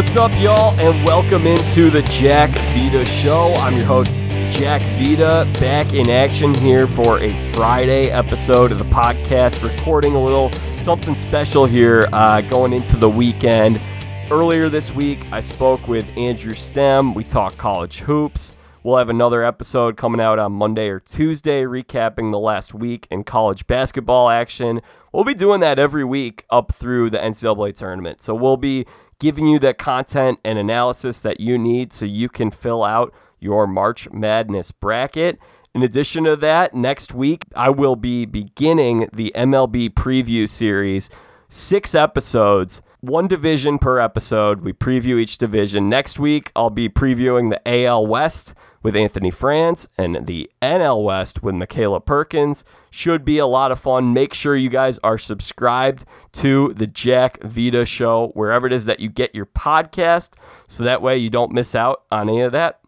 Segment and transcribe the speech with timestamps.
[0.00, 3.54] What's up, y'all, and welcome into the Jack Vita Show.
[3.58, 4.14] I'm your host,
[4.50, 10.24] Jack Vita, back in action here for a Friday episode of the podcast, recording a
[10.24, 13.78] little something special here uh, going into the weekend.
[14.30, 17.12] Earlier this week, I spoke with Andrew Stem.
[17.12, 18.54] We talked college hoops.
[18.82, 23.22] We'll have another episode coming out on Monday or Tuesday, recapping the last week in
[23.22, 24.80] college basketball action.
[25.12, 28.22] We'll be doing that every week up through the NCAA tournament.
[28.22, 28.86] So we'll be
[29.20, 33.66] giving you the content and analysis that you need so you can fill out your
[33.66, 35.38] March Madness bracket.
[35.74, 41.10] In addition to that, next week I will be beginning the MLB preview series,
[41.48, 44.62] six episodes, one division per episode.
[44.62, 45.88] We preview each division.
[45.88, 51.42] Next week I'll be previewing the AL West with Anthony Franz and the NL West
[51.42, 52.64] with Michaela Perkins.
[52.90, 54.12] Should be a lot of fun.
[54.12, 59.00] Make sure you guys are subscribed to the Jack Vita Show, wherever it is that
[59.00, 60.34] you get your podcast,
[60.66, 62.80] so that way you don't miss out on any of that.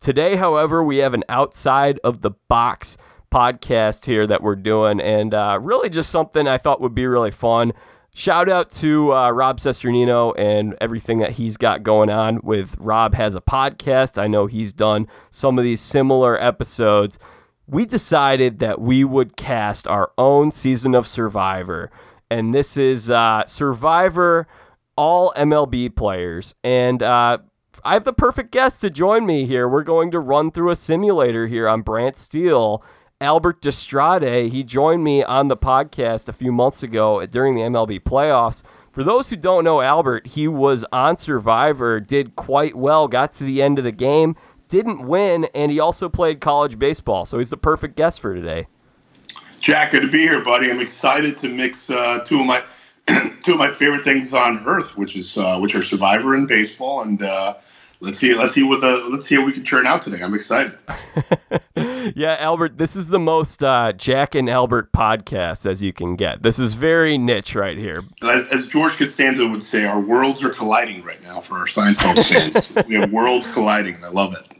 [0.00, 2.98] Today, however, we have an outside of the box
[3.32, 7.30] podcast here that we're doing, and uh, really just something I thought would be really
[7.30, 7.72] fun.
[8.16, 13.14] Shout out to uh, Rob Cesternino and everything that he's got going on with Rob
[13.14, 14.22] has a podcast.
[14.22, 17.18] I know he's done some of these similar episodes.
[17.66, 21.90] We decided that we would cast our own season of Survivor,
[22.30, 24.46] and this is uh, Survivor
[24.96, 26.54] all MLB players.
[26.62, 27.38] And uh,
[27.84, 29.68] I have the perfect guest to join me here.
[29.68, 32.84] We're going to run through a simulator here on Brant Steele.
[33.20, 34.52] Albert Destrade.
[34.52, 38.62] He joined me on the podcast a few months ago during the MLB playoffs.
[38.92, 43.44] For those who don't know Albert, he was on Survivor, did quite well, got to
[43.44, 44.36] the end of the game,
[44.74, 47.24] didn't win, and he also played college baseball.
[47.24, 48.66] So he's the perfect guest for today.
[49.60, 50.68] Jack, good to be here, buddy.
[50.68, 52.60] I'm excited to mix uh, two of my
[53.44, 57.02] two of my favorite things on earth, which is uh, which are Survivor and baseball,
[57.02, 57.54] and uh,
[58.00, 60.20] let's see let's see what the let's see what we can churn out today.
[60.20, 60.76] I'm excited.
[62.16, 66.42] yeah, Albert, this is the most uh, Jack and Albert podcast as you can get.
[66.42, 68.02] This is very niche right here.
[68.22, 72.28] As, as George Costanza would say, our worlds are colliding right now for our Seinfeld
[72.28, 72.86] fans.
[72.88, 74.54] we have worlds colliding, and I love it.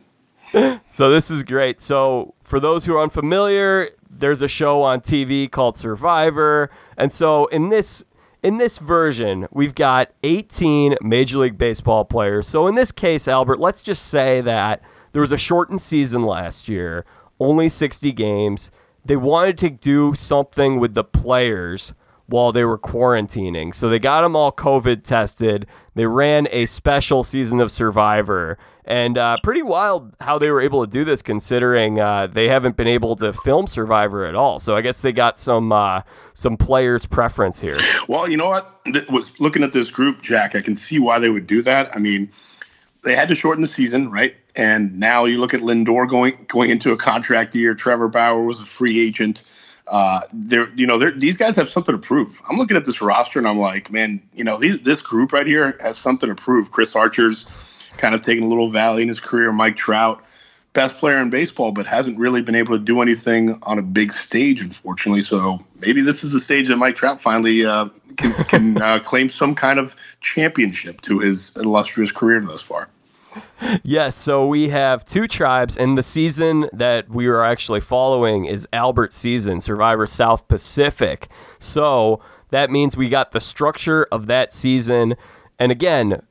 [0.86, 1.78] So this is great.
[1.80, 7.46] So for those who are unfamiliar, there's a show on TV called Survivor, and so
[7.46, 8.04] in this
[8.44, 12.46] in this version, we've got 18 Major League Baseball players.
[12.46, 14.82] So in this case, Albert, let's just say that
[15.12, 17.06] there was a shortened season last year,
[17.40, 18.70] only 60 games.
[19.04, 21.94] They wanted to do something with the players
[22.26, 23.74] while they were quarantining.
[23.74, 25.66] So they got them all COVID tested.
[25.94, 28.58] They ran a special season of Survivor.
[28.86, 32.76] And uh, pretty wild how they were able to do this, considering uh, they haven't
[32.76, 34.58] been able to film Survivor at all.
[34.58, 36.02] So I guess they got some uh,
[36.34, 37.76] some players' preference here.
[38.08, 38.70] Well, you know what?
[39.10, 40.54] was looking at this group, Jack.
[40.54, 41.94] I can see why they would do that.
[41.96, 42.30] I mean,
[43.04, 44.34] they had to shorten the season, right?
[44.56, 47.74] And now you look at Lindor going going into a contract year.
[47.74, 49.44] Trevor Bauer was a free agent.
[49.86, 52.40] Uh, they're you know they're, these guys have something to prove.
[52.48, 55.46] I'm looking at this roster and I'm like, man, you know these, this group right
[55.46, 56.70] here has something to prove.
[56.70, 57.46] Chris Archer's
[57.96, 59.52] kind of taken a little valley in his career.
[59.52, 60.22] Mike Trout,
[60.72, 64.12] best player in baseball, but hasn't really been able to do anything on a big
[64.12, 65.22] stage, unfortunately.
[65.22, 69.28] So maybe this is the stage that Mike Trout finally uh, can, can uh, claim
[69.28, 72.88] some kind of championship to his illustrious career thus far.
[73.82, 78.68] Yes, so we have two tribes, and the season that we are actually following is
[78.72, 81.28] Albert's season, Survivor South Pacific.
[81.58, 85.16] So that means we got the structure of that season.
[85.58, 86.22] And again,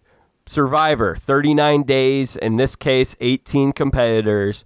[0.45, 4.65] Survivor, 39 days, in this case, 18 competitors.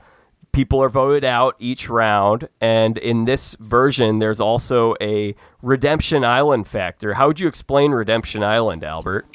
[0.52, 2.50] People are voted out each round.
[2.60, 7.14] And in this version, there's also a Redemption Island factor.
[7.14, 9.28] How would you explain Redemption Island, Albert?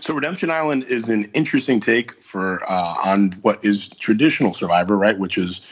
[0.00, 5.18] So Redemption Island is an interesting take for uh, on what is traditional Survivor, right?
[5.18, 5.62] Which is,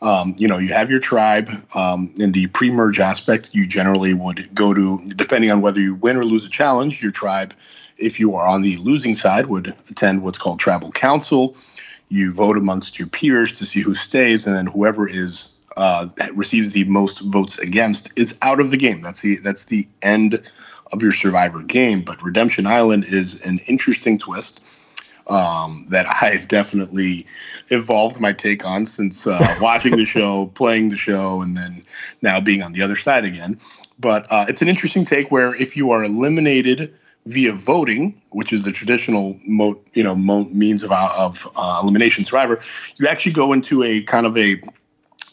[0.00, 1.50] um, you know, you have your tribe.
[1.74, 6.16] Um, in the pre-merge aspect, you generally would go to, depending on whether you win
[6.16, 7.52] or lose a challenge, your tribe
[8.00, 11.56] if you are on the losing side, would attend what's called tribal council.
[12.08, 16.72] You vote amongst your peers to see who stays, and then whoever is uh, receives
[16.72, 19.02] the most votes against is out of the game.
[19.02, 20.40] That's the that's the end
[20.92, 22.02] of your survivor game.
[22.02, 24.60] But Redemption Island is an interesting twist
[25.28, 27.26] um, that I've definitely
[27.68, 31.84] evolved my take on since uh, watching the show, playing the show, and then
[32.22, 33.58] now being on the other side again.
[33.98, 36.94] But uh, it's an interesting take where if you are eliminated
[37.26, 41.80] via voting, which is the traditional mo- you know mo- means of, uh, of uh,
[41.82, 42.60] elimination survivor,
[42.96, 44.60] you actually go into a kind of a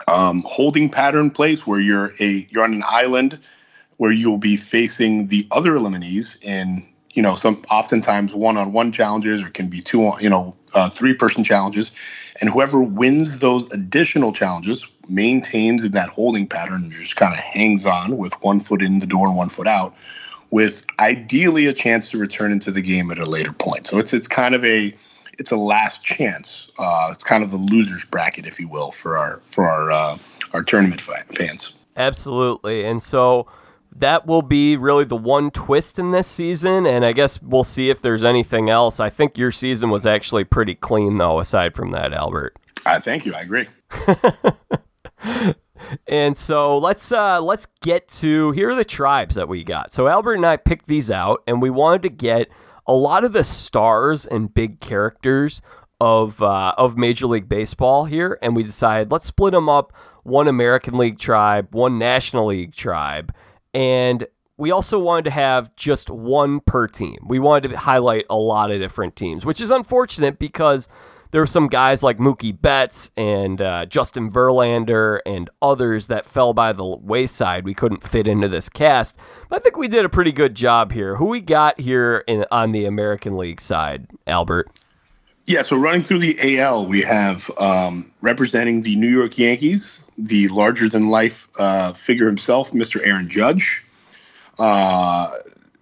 [0.07, 3.39] um, holding pattern place where you're a you're on an island
[3.97, 6.87] where you'll be facing the other eliminees in
[7.17, 11.43] you know, some oftentimes one-on-one challenges or can be two, on you know, uh, three-person
[11.43, 11.89] challenges,
[12.39, 17.39] and whoever wins those additional challenges maintains in that holding pattern and just kind of
[17.39, 19.95] hangs on with one foot in the door and one foot out,
[20.51, 23.87] with ideally a chance to return into the game at a later point.
[23.87, 24.93] So it's it's kind of a
[25.37, 26.71] it's a last chance.
[26.77, 30.17] Uh, it's kind of the losers bracket, if you will, for our for our uh,
[30.53, 31.75] our tournament fans.
[31.95, 33.47] Absolutely, and so
[33.95, 37.89] that will be really the one twist in this season, and I guess we'll see
[37.89, 38.99] if there's anything else.
[38.99, 41.39] I think your season was actually pretty clean, though.
[41.39, 42.57] Aside from that, Albert.
[42.85, 43.33] Uh, thank you.
[43.33, 43.67] I agree.
[46.07, 49.91] and so let's uh, let's get to here are the tribes that we got.
[49.91, 52.49] So Albert and I picked these out, and we wanted to get
[52.85, 55.61] a lot of the stars and big characters
[55.99, 59.93] of uh, of Major League Baseball here, and we decided let's split them up:
[60.23, 63.33] one American League tribe, one National League tribe,
[63.73, 64.25] and
[64.57, 67.17] we also wanted to have just one per team.
[67.27, 70.89] We wanted to highlight a lot of different teams, which is unfortunate because
[71.37, 76.51] there were some guys like Mookie Betts and uh, Justin Verlander and others that fell
[76.51, 77.63] by the wayside.
[77.63, 79.15] We couldn't fit into this cast.
[79.47, 81.15] But I think we did a pretty good job here.
[81.15, 84.71] Who we got here in, on the American League side, Albert?
[85.45, 90.47] Yeah, so running through the AL, we have um, representing the New York Yankees, the
[90.47, 92.99] larger than life uh, figure himself, Mr.
[93.05, 93.85] Aaron Judge.
[94.57, 95.29] Uh,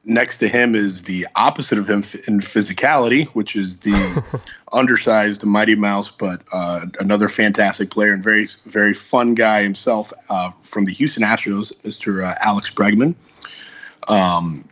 [0.06, 4.24] next to him is the opposite of him in physicality, which is the
[4.72, 10.52] undersized Mighty Mouse, but uh, another fantastic player and very very fun guy himself uh,
[10.62, 12.24] from the Houston Astros, Mr.
[12.24, 13.16] Uh, Alex Bregman.
[14.08, 14.68] Um,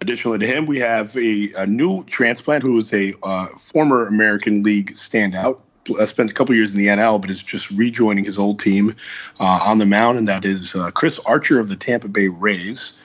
[0.00, 4.62] additionally to him, we have a, a new transplant who is a uh, former American
[4.62, 5.62] League standout.
[5.98, 8.94] Uh, spent a couple years in the NL, but is just rejoining his old team
[9.40, 12.98] uh, on the mound, and that is Chris Archer of the Tampa Bay Rays.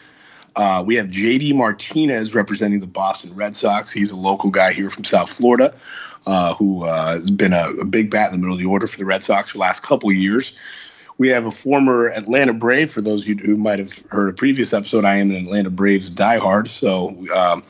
[0.55, 3.91] Uh, we have JD Martinez representing the Boston Red Sox.
[3.91, 5.73] He's a local guy here from South Florida
[6.25, 8.87] uh, who uh, has been a, a, big bat in the middle of the order
[8.87, 10.53] for the Red Sox for the last couple years.
[11.17, 12.91] We have a former Atlanta Brave.
[12.91, 16.11] For those you who might have heard a previous episode, I am an Atlanta Braves
[16.11, 16.67] diehard.
[16.67, 17.63] So um,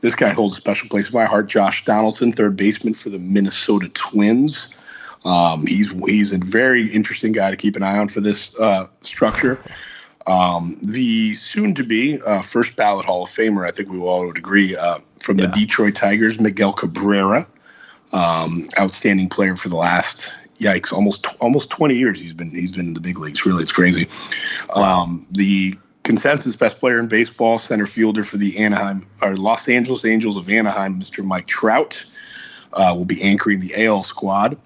[0.00, 1.48] this guy holds a special place in my heart.
[1.48, 4.70] Josh Donaldson, third baseman for the Minnesota Twins.
[5.24, 8.86] Um, he's he's a very interesting guy to keep an eye on for this uh,
[9.02, 9.62] structure.
[10.28, 14.26] Um, the soon to be uh, first ballot Hall of Famer, I think we all
[14.26, 15.46] would agree, uh, from yeah.
[15.46, 17.46] the Detroit Tigers, Miguel Cabrera,
[18.12, 22.88] um, outstanding player for the last yikes almost almost 20 years he's been he's been
[22.88, 23.46] in the big leagues.
[23.46, 24.08] Really it's crazy.
[24.70, 30.06] Um, the consensus best player in baseball center fielder for the anaheim or los angeles
[30.06, 32.02] angels of anaheim mr mike trout
[32.72, 34.56] uh, will be anchoring the al squad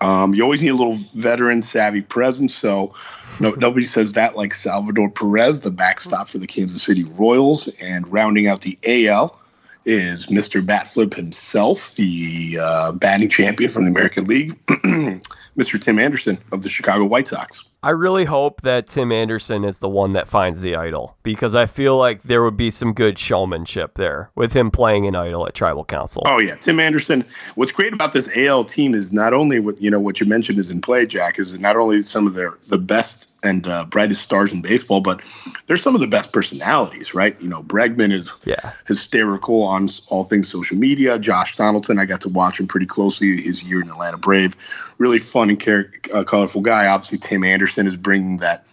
[0.00, 2.94] um, you always need a little veteran savvy presence so
[3.40, 7.68] no, nobody says that like Salvador Perez, the backstop for the Kansas City Royals.
[7.80, 9.38] And rounding out the AL
[9.86, 10.64] is Mr.
[10.64, 15.80] Batflip himself, the uh, batting champion from the American League, Mr.
[15.80, 17.64] Tim Anderson of the Chicago White Sox.
[17.82, 21.64] I really hope that Tim Anderson is the one that finds the idol because I
[21.64, 25.54] feel like there would be some good showmanship there with him playing an idol at
[25.54, 26.22] Tribal Council.
[26.26, 27.24] Oh yeah, Tim Anderson.
[27.54, 30.58] What's great about this AL team is not only what you know what you mentioned
[30.58, 34.20] is in play, Jack, is not only some of their the best and uh, brightest
[34.20, 35.22] stars in baseball, but
[35.66, 37.40] they're some of the best personalities, right?
[37.40, 38.72] You know, Bregman is yeah.
[38.86, 41.18] hysterical on all things social media.
[41.18, 44.54] Josh Donaldson, I got to watch him pretty closely his year in Atlanta Brave.
[44.98, 46.86] Really fun and care, uh, colorful guy.
[46.86, 48.64] Obviously, Tim Anderson is bringing that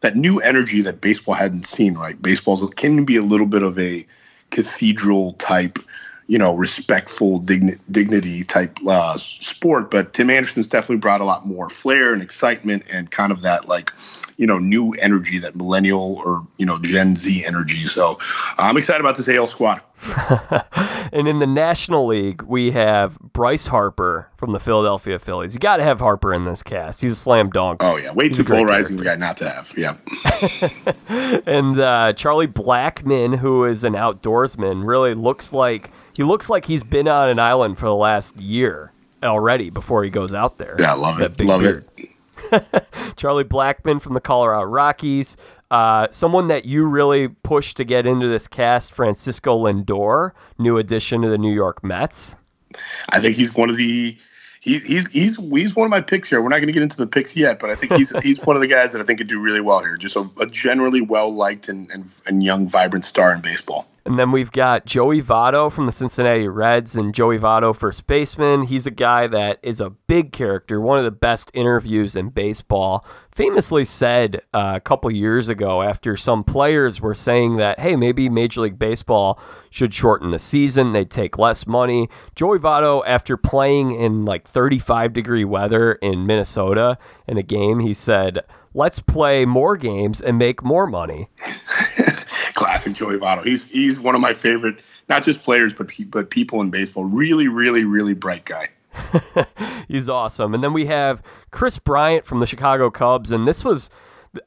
[0.00, 1.94] that new energy that baseball hadn't seen.
[1.94, 4.06] Right, baseball can be a little bit of a
[4.50, 5.78] cathedral type
[6.26, 9.90] you know, respectful digni- dignity type uh, sport.
[9.90, 13.68] But Tim Anderson's definitely brought a lot more flair and excitement and kind of that
[13.68, 13.92] like,
[14.36, 17.86] you know, new energy, that millennial or you know Gen Z energy.
[17.86, 18.18] So
[18.58, 19.80] I'm excited about this AL squad.
[21.12, 25.54] and in the National League, we have Bryce Harper from the Philadelphia Phillies.
[25.54, 27.00] You got to have Harper in this cast.
[27.00, 27.82] He's a slam dunk.
[27.82, 29.72] Oh yeah, way too polarizing for guy not to have.
[29.76, 29.96] Yeah.
[31.46, 36.82] and uh, Charlie Blackmon, who is an outdoorsman, really looks like he looks like he's
[36.82, 40.76] been on an island for the last year already before he goes out there.
[40.78, 41.40] Yeah, I love it.
[41.40, 41.84] Love beard.
[41.96, 42.08] it.
[43.16, 45.36] Charlie Blackmon from the Colorado Rockies.
[45.70, 51.22] Uh, someone that you really pushed to get into this cast, Francisco Lindor, new addition
[51.22, 52.36] to the New York Mets.
[53.10, 54.16] I think he's one of the
[54.60, 56.40] he, he's he's he's one of my picks here.
[56.40, 58.56] We're not going to get into the picks yet, but I think he's he's one
[58.56, 59.96] of the guys that I think could do really well here.
[59.96, 63.86] Just a, a generally well liked and, and, and young, vibrant star in baseball.
[64.06, 68.64] And then we've got Joey Votto from the Cincinnati Reds and Joey Votto, first baseman.
[68.64, 73.06] He's a guy that is a big character, one of the best interviews in baseball.
[73.32, 78.28] Famously said uh, a couple years ago after some players were saying that, hey, maybe
[78.28, 82.10] Major League Baseball should shorten the season, they'd take less money.
[82.36, 87.94] Joey Votto, after playing in like 35 degree weather in Minnesota in a game, he
[87.94, 88.40] said,
[88.74, 91.28] let's play more games and make more money.
[92.64, 93.44] Classic Joey Votto.
[93.44, 94.76] He's he's one of my favorite,
[95.10, 97.04] not just players, but but people in baseball.
[97.04, 98.68] Really, really, really bright guy.
[99.88, 100.54] he's awesome.
[100.54, 103.90] And then we have Kris Bryant from the Chicago Cubs, and this was.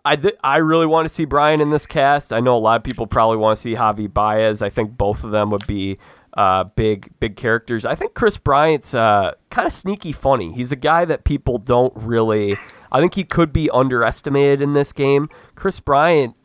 [0.04, 2.34] I th- I really want to see Bryant in this cast.
[2.34, 4.62] I know a lot of people probably want to see Javi Baez.
[4.62, 5.98] I think both of them would be
[6.34, 7.86] uh, big big characters.
[7.86, 10.52] I think Kris Bryant's uh, kind of sneaky funny.
[10.54, 12.58] He's a guy that people don't really.
[12.92, 15.30] I think he could be underestimated in this game.
[15.56, 16.36] Kris Bryant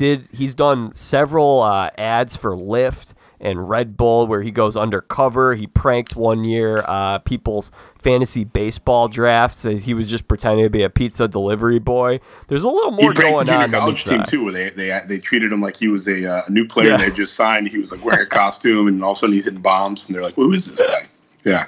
[0.00, 5.54] did he's done several uh, ads for Lyft and Red Bull where he goes undercover.
[5.54, 9.64] He pranked one year uh, people's fantasy baseball drafts.
[9.64, 12.20] He was just pretending to be a pizza delivery boy.
[12.48, 13.70] There's a little more he going the on.
[13.70, 14.42] college team too.
[14.42, 16.96] Where they they they treated him like he was a, uh, new player yeah.
[16.96, 17.68] they just signed.
[17.68, 20.16] He was like wearing a costume, and all of a sudden he's hitting bombs, and
[20.16, 21.06] they're like, "Who is this guy?"
[21.44, 21.66] Yeah,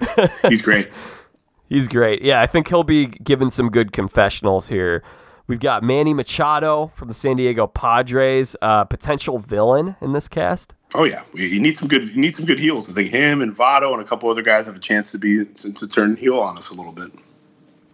[0.48, 0.88] he's great.
[1.68, 2.22] he's great.
[2.22, 5.02] Yeah, I think he'll be given some good confessionals here.
[5.46, 10.74] We've got Manny Machado from the San Diego Padres, uh, potential villain in this cast.
[10.94, 12.08] Oh yeah, you need some good.
[12.08, 12.90] You need some good heels.
[12.90, 15.44] I think him and Votto and a couple other guys have a chance to be
[15.44, 17.10] to, to turn heel on us a little bit.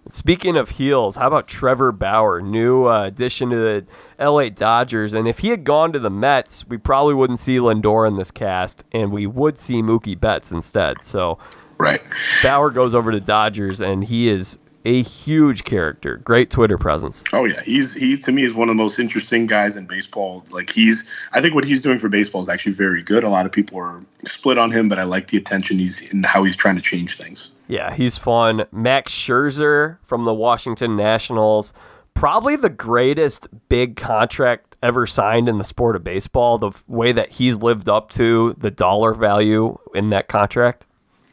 [0.09, 3.87] Speaking of heels, how about Trevor Bauer, new uh, addition to the
[4.25, 5.13] LA Dodgers?
[5.13, 8.31] And if he had gone to the Mets, we probably wouldn't see Lindor in this
[8.31, 11.05] cast, and we would see Mookie Betts instead.
[11.05, 11.39] So,
[11.77, 12.01] right,
[12.43, 16.17] Bauer goes over to Dodgers, and he is a huge character.
[16.17, 17.23] Great Twitter presence.
[17.35, 20.47] Oh yeah, he's he to me is one of the most interesting guys in baseball.
[20.49, 23.23] Like he's I think what he's doing for baseball is actually very good.
[23.23, 26.25] A lot of people are split on him, but I like the attention he's and
[26.25, 27.51] how he's trying to change things.
[27.67, 28.65] Yeah, he's fun.
[28.73, 31.75] Max Scherzer from the Washington Nationals,
[32.15, 36.57] probably the greatest big contract ever signed in the sport of baseball.
[36.57, 40.87] The way that he's lived up to the dollar value in that contract.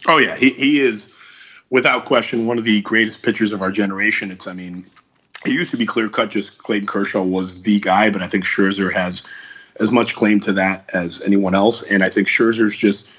[0.10, 1.14] Oh yeah, he he is
[1.76, 4.32] without question, one of the greatest pitchers of our generation.
[4.32, 4.86] It's, I mean,
[5.46, 8.46] it used to be clear cut, just Clayton Kershaw was the guy, but I think
[8.46, 9.24] Scherzer has
[9.82, 11.84] as much claim to that as anyone else.
[11.84, 13.12] And I think Scherzer's just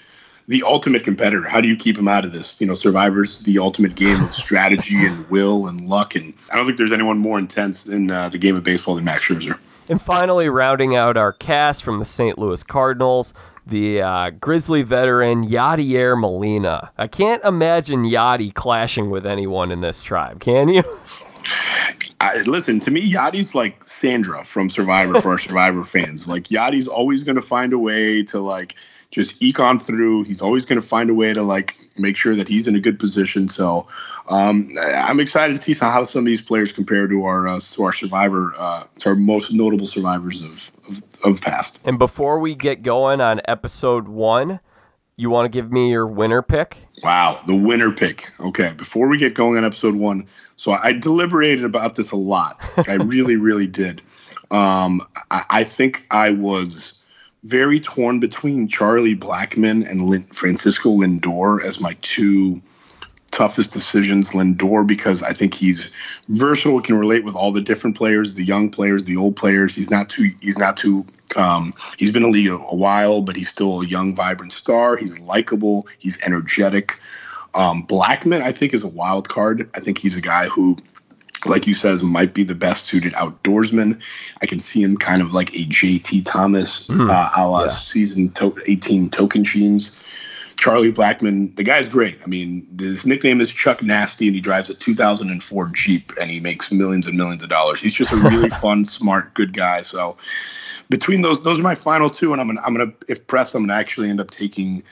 [0.48, 1.46] the ultimate competitor.
[1.46, 2.58] How do you keep him out of this?
[2.58, 6.14] You know, Survivor's the ultimate game of strategy and will and luck.
[6.14, 9.04] And I don't think there's anyone more intense in uh, the game of baseball than
[9.04, 9.58] Max Scherzer.
[9.90, 12.38] And finally, rounding out our cast from the St.
[12.38, 13.34] Louis Cardinals,
[13.66, 16.92] the uh, Grizzly veteran Yadier Molina.
[16.96, 20.82] I can't imagine Yadi clashing with anyone in this tribe, can you?
[22.20, 26.26] I, listen to me, Yadi's like Sandra from Survivor for our Survivor fans.
[26.26, 28.74] Like Yadi's always going to find a way to like
[29.10, 30.24] just eke on through.
[30.24, 32.80] He's always going to find a way to like make sure that he's in a
[32.80, 33.48] good position.
[33.48, 33.86] So
[34.28, 37.84] um, I'm excited to see how some of these players compare to our uh, to
[37.84, 41.78] our survivor, uh, to our most notable survivors of, of of past.
[41.84, 44.60] And before we get going on episode one,
[45.16, 46.78] you want to give me your winner pick?
[47.02, 48.30] Wow, the winner pick.
[48.40, 52.60] Okay, before we get going on episode one, so I deliberated about this a lot.
[52.88, 54.02] I really, really did.
[54.50, 56.94] Um, I, I, think I was
[57.46, 62.60] very torn between Charlie Blackmon and Lin- Francisco Lindor as my two
[63.30, 64.30] toughest decisions.
[64.32, 65.90] Lindor because I think he's
[66.28, 69.76] versatile, can relate with all the different players, the young players, the old players.
[69.76, 70.32] He's not too.
[70.40, 71.06] He's not too.
[71.36, 74.96] Um, he's been in the league a, while, but he's still a young, vibrant star.
[74.96, 75.86] He's likable.
[75.98, 76.98] He's energetic.
[77.54, 79.70] Um, Blackmon, I think, is a wild card.
[79.74, 80.76] I think he's a guy who
[81.48, 84.00] like you says, might be the best suited outdoorsman.
[84.42, 87.66] I can see him kind of like a JT Thomas, mm, uh, a la yeah.
[87.66, 89.96] season to- 18 Tocantins.
[90.56, 92.18] Charlie Blackmon, the guy's great.
[92.22, 96.40] I mean, his nickname is Chuck Nasty, and he drives a 2004 Jeep, and he
[96.40, 97.80] makes millions and millions of dollars.
[97.80, 99.82] He's just a really fun, smart, good guy.
[99.82, 100.16] So,
[100.88, 103.66] between those, those are my final two, and I'm gonna, I'm gonna, if pressed, I'm
[103.66, 104.82] gonna actually end up taking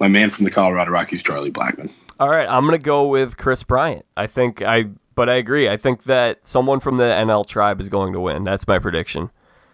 [0.00, 2.00] my man from the Colorado Rockies, Charlie Blackmon.
[2.18, 4.06] All right, I'm gonna go with Kris Bryant.
[4.16, 5.68] I think I but I agree.
[5.68, 8.44] I think that someone from the NL tribe is going to win.
[8.44, 9.30] That's my prediction.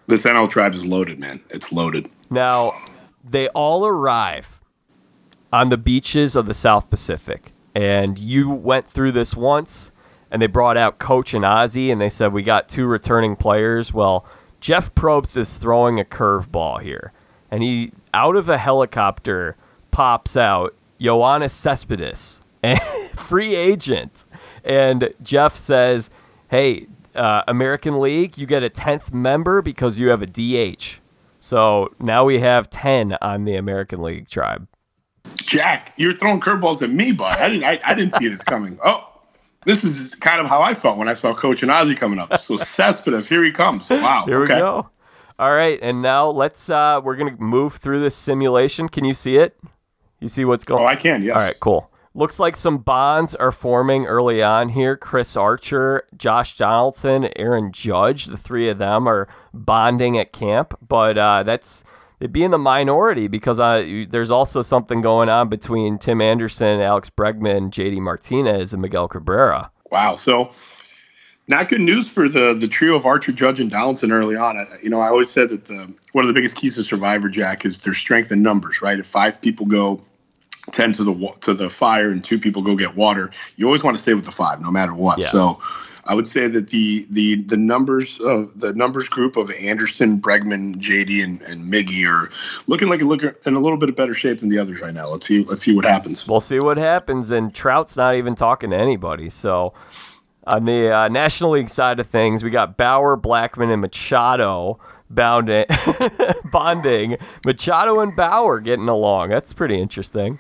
[0.07, 1.43] This NL tribe is loaded, man.
[1.51, 2.09] It's loaded.
[2.31, 2.73] Now,
[3.25, 4.61] they all arrive
[5.53, 7.53] on the beaches of the South Pacific.
[7.75, 9.93] And you went through this once,
[10.31, 13.93] and they brought out Coach and Ozzy, and they said, We got two returning players.
[13.93, 14.27] Well,
[14.61, 17.13] Jeff Probst is throwing a curveball here.
[17.51, 19.57] And he, out of a helicopter,
[19.91, 22.43] pops out Yoenis Cespedes,
[23.15, 24.25] free agent.
[24.67, 26.11] And Jeff says,
[26.49, 31.01] "Hey, uh, American League, you get a tenth member because you have a DH."
[31.39, 34.67] So now we have 10 on the American League tribe.
[35.37, 37.39] Jack, you're throwing curveballs at me, bud.
[37.39, 37.65] I didn't.
[37.65, 38.79] I, I didn't see this coming.
[38.85, 39.09] Oh,
[39.65, 42.37] this is kind of how I felt when I saw Coach and Ozzy coming up.
[42.39, 43.89] So Cespedes, here he comes.
[43.91, 44.25] Wow.
[44.27, 44.55] Here okay.
[44.55, 44.89] we go.
[45.39, 46.71] All right, and now let's.
[46.71, 48.89] uh We're gonna move through this simulation.
[48.89, 49.57] Can you see it?
[50.21, 50.83] You see what's going?
[50.83, 51.23] Oh, I can.
[51.23, 51.37] Yes.
[51.37, 51.61] All right.
[51.61, 51.91] Cool.
[52.17, 54.97] Looks like some bonds are forming early on here.
[54.97, 61.19] Chris Archer, Josh Donaldson, Aaron Judge, the three of them are bonding at camp, but
[61.19, 61.85] uh, that's
[62.19, 66.81] it'd be in the minority because uh, there's also something going on between Tim Anderson,
[66.81, 69.71] Alex Bregman, JD Martinez, and Miguel Cabrera.
[69.91, 70.17] Wow.
[70.17, 70.49] So
[71.49, 74.57] not good news for the the trio of Archer, Judge, and Donaldson early on.
[74.57, 77.29] I, you know, I always said that the one of the biggest keys to Survivor
[77.29, 78.81] Jack is their strength in numbers.
[78.81, 80.01] Right, if five people go
[80.73, 83.97] ten to the to the fire and two people go get water, you always want
[83.97, 85.19] to stay with the five, no matter what.
[85.19, 85.27] Yeah.
[85.27, 85.61] So,
[86.07, 90.77] I would say that the the the numbers of the numbers group of Anderson, Bregman,
[90.77, 92.31] JD, and, and Miggy are
[92.67, 94.95] looking like a look in a little bit of better shape than the others right
[94.95, 95.09] now.
[95.09, 96.27] Let's see let's see what happens.
[96.29, 97.31] We'll see what happens.
[97.31, 99.31] And Trout's not even talking to anybody.
[99.31, 99.75] So
[100.47, 104.79] on the uh, National League side of things, we got Bauer, Blackmon, and Machado
[105.11, 105.67] bounding,
[106.53, 107.17] bonding.
[107.45, 109.31] Machado and Bauer getting along.
[109.31, 110.39] That's pretty interesting.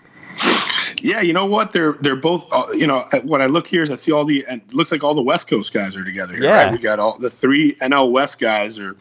[1.03, 1.73] Yeah, you know what?
[1.73, 2.47] They're they're both.
[2.53, 4.45] Uh, you know, what I look here is I see all the.
[4.49, 6.35] It looks like all the West Coast guys are together.
[6.35, 6.73] Here, yeah, right?
[6.73, 8.97] we got all the three NL West guys are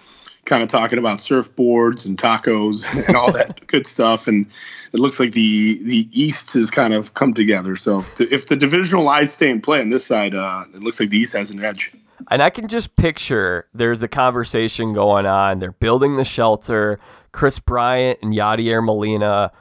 [0.46, 4.28] kind of talking about surfboards and tacos and all that good stuff.
[4.28, 4.46] And
[4.94, 7.76] it looks like the the East has kind of come together.
[7.76, 10.82] So if the, if the divisional lines stay in play on this side, uh, it
[10.82, 11.94] looks like the East has an edge.
[12.32, 15.60] And I can just picture there's a conversation going on.
[15.60, 17.00] They're building the shelter.
[17.32, 19.52] Kris Bryant and Yadier Molina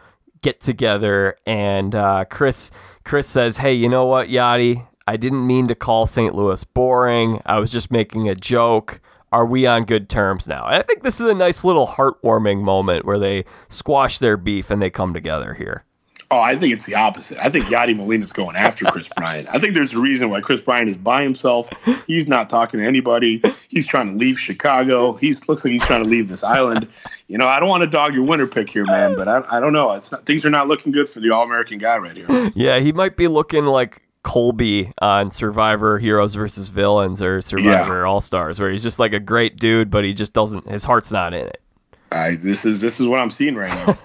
[0.45, 2.71] get together, and uh, Kris
[3.05, 4.87] Kris says, "Hey, you know what, Yadi?
[5.07, 6.35] I didn't mean to call St.
[6.35, 7.41] Louis boring.
[7.47, 9.01] I was just making a joke.
[9.33, 12.61] Are we on good terms now?" And I think this is a nice little heartwarming
[12.63, 15.85] moment where they squash their beef and they come together here.
[16.31, 17.39] Oh, I think it's the opposite.
[17.39, 19.49] I think Yadi Molina's going after Kris Bryant.
[19.53, 21.69] I think there's a reason why Kris Bryant is by himself.
[22.07, 23.43] He's not talking to anybody.
[23.69, 25.15] He's trying to leave Chicago.
[25.15, 26.89] He's looks like he's trying to leave this island.
[27.29, 29.61] You know, I don't want to dog your winner pick here, man, but I, I
[29.61, 29.93] don't know.
[29.93, 32.53] It's not, things are not looking good for the All American guy right here.
[32.55, 38.07] Yeah, he might be looking like Colby on Survivor Heroes versus Villains or Survivor yeah.
[38.07, 40.67] All Stars, where he's just like a great dude, but he just doesn't.
[40.67, 41.61] His heart's not in it.
[42.11, 43.97] I, this is this is what I'm seeing right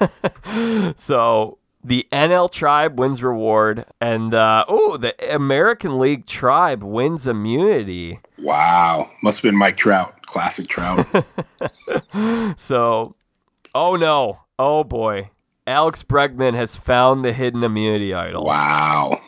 [0.46, 0.94] now.
[0.96, 8.20] so the NL Tribe wins reward, and uh, oh, the American League Tribe wins immunity.
[8.40, 11.08] Wow, must have been Mike Trout, classic Trout.
[12.58, 13.16] so,
[13.74, 15.30] oh no, oh boy,
[15.68, 18.46] Alex Bregman has found the hidden immunity idol.
[18.46, 19.22] Wow,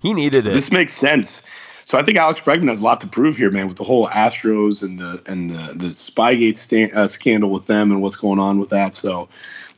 [0.00, 0.52] he needed it.
[0.52, 1.42] This makes sense.
[1.86, 4.08] So I think Alex Bregman has a lot to prove here, man, with the whole
[4.08, 8.38] Astros and the and the the Spygate sta- uh, scandal with them and what's going
[8.38, 8.94] on with that.
[8.94, 9.28] So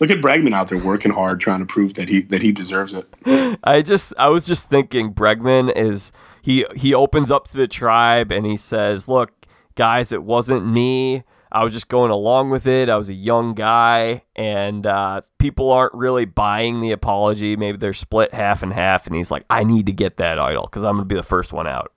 [0.00, 2.94] look at Bregman out there working hard, trying to prove that he that he deserves
[2.94, 3.58] it.
[3.64, 8.30] I just I was just thinking Bregman is he he opens up to the tribe
[8.32, 9.32] and he says, "Look,
[9.74, 12.90] guys, it wasn't me." I was just going along with it.
[12.90, 17.56] I was a young guy, and uh, people aren't really buying the apology.
[17.56, 19.06] Maybe they're split half and half.
[19.06, 21.22] And he's like, I need to get that idol because I'm going to be the
[21.22, 21.92] first one out.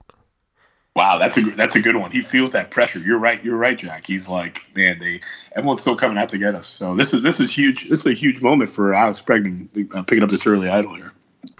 [0.96, 2.10] Wow, that's a that's a good one.
[2.10, 2.98] He feels that pressure.
[2.98, 3.42] You're right.
[3.44, 4.06] You're right, Jack.
[4.06, 5.20] He's like, man, they
[5.54, 6.66] everyone's still coming out to get us.
[6.66, 7.88] So this is this is huge.
[7.88, 11.12] This is a huge moment for Alex Bregman uh, picking up this early idol here.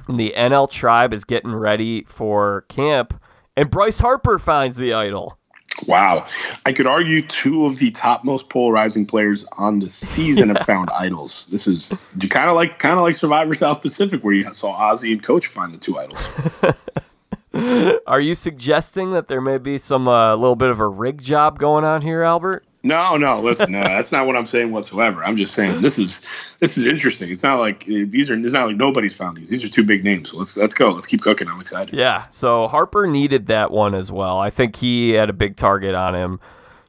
[0.08, 3.18] And the NL tribe is getting ready for camp,
[3.56, 5.38] and Bryce Harper finds the idol.
[5.86, 6.26] Wow,
[6.66, 10.90] I could argue two of the top most polarizing players on the season have found
[10.90, 11.46] idols.
[11.52, 14.76] This is you kind of like kind of like Survivor South Pacific, where you saw
[14.76, 16.26] Ozzy and Coach find the two idols.
[18.06, 21.20] Are you suggesting that there may be some a uh, little bit of a rig
[21.20, 22.64] job going on here, Albert?
[22.82, 23.40] No, no.
[23.40, 25.24] Listen, no, that's not what I'm saying whatsoever.
[25.24, 26.22] I'm just saying this is
[26.60, 27.30] this is interesting.
[27.30, 28.38] It's not like uh, these are.
[28.38, 29.50] It's not like nobody's found these.
[29.50, 30.30] These are two big names.
[30.30, 30.90] So let's let's go.
[30.90, 31.48] Let's keep cooking.
[31.48, 31.94] I'm excited.
[31.94, 32.26] Yeah.
[32.30, 34.38] So Harper needed that one as well.
[34.38, 36.40] I think he had a big target on him.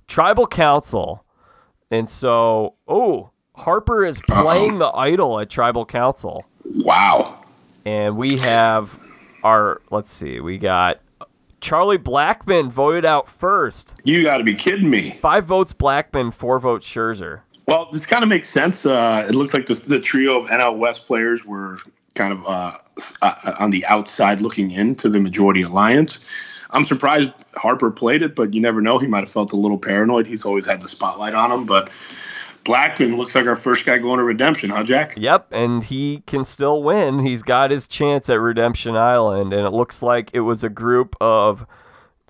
[0.07, 1.25] Tribal Council,
[1.89, 4.91] and so oh, Harper is playing Uh-oh.
[4.91, 6.45] the idol at Tribal Council.
[6.63, 7.43] Wow.
[7.83, 8.97] And we have
[9.43, 10.99] our let's see, we got
[11.61, 14.01] Charlie Blackmon voted out first.
[14.03, 15.11] You got to be kidding me.
[15.21, 17.41] Five votes Blackmon, four votes Scherzer.
[17.67, 18.85] Well, this kind of makes sense.
[18.85, 21.77] Uh, it looks like the, the, trio of NL West players were
[22.15, 22.77] kind of uh,
[23.21, 26.25] uh, on the outside looking into the majority alliance.
[26.71, 28.97] I'm surprised Harper played it, but you never know.
[28.97, 30.25] He might have felt a little paranoid.
[30.25, 31.89] He's always had the spotlight on him, but
[32.63, 35.15] Blackmon looks like our first guy going to redemption, huh, Jack?
[35.17, 37.19] Yep, and he can still win.
[37.19, 41.15] He's got his chance at Redemption Island, and it looks like it was a group
[41.19, 41.65] of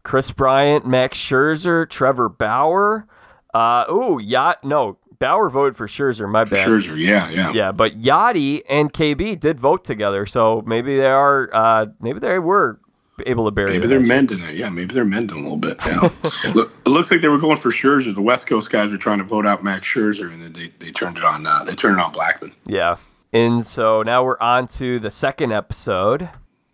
[0.03, 3.05] Kris Bryant, Max Scherzer, Trevor Bauer.
[3.53, 4.63] Uh, ooh, yacht.
[4.63, 6.29] No, Bauer voted for Scherzer.
[6.29, 6.67] My bad.
[6.67, 7.71] Scherzer, yeah, yeah, yeah.
[7.71, 11.49] But Yadi and KB did vote together, so maybe they are.
[11.53, 12.80] Uh, maybe they were
[13.27, 13.71] able to bury.
[13.71, 14.55] Maybe they're mending it.
[14.55, 15.77] Yeah, maybe they're mending a little bit.
[15.85, 16.09] Yeah.
[16.53, 18.13] Look, it looks like they were going for Scherzer.
[18.13, 20.91] The West Coast guys were trying to vote out Max Scherzer, and then they, they
[20.91, 21.45] turned it on.
[21.45, 22.53] Uh, they turned it on Blackmon.
[22.65, 22.97] Yeah.
[23.33, 26.29] And so now we're on to the second episode.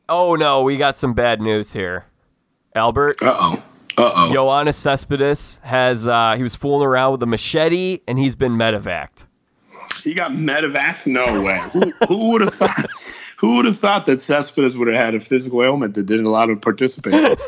[0.10, 2.06] Oh no, we got some bad news here.
[2.76, 3.18] Albert.
[3.22, 3.64] Uh oh.
[3.98, 4.32] Uh oh.
[4.34, 9.26] Yoenis Cespedes has uh, he was fooling around with a machete and he's been medevaced.
[10.04, 11.08] He got medevaced?
[11.08, 11.60] No way.
[11.74, 12.86] who, who would have thought?
[13.38, 16.44] Who would have thought that Cespedes would have had a physical ailment that didn't allow
[16.44, 17.40] him to participate?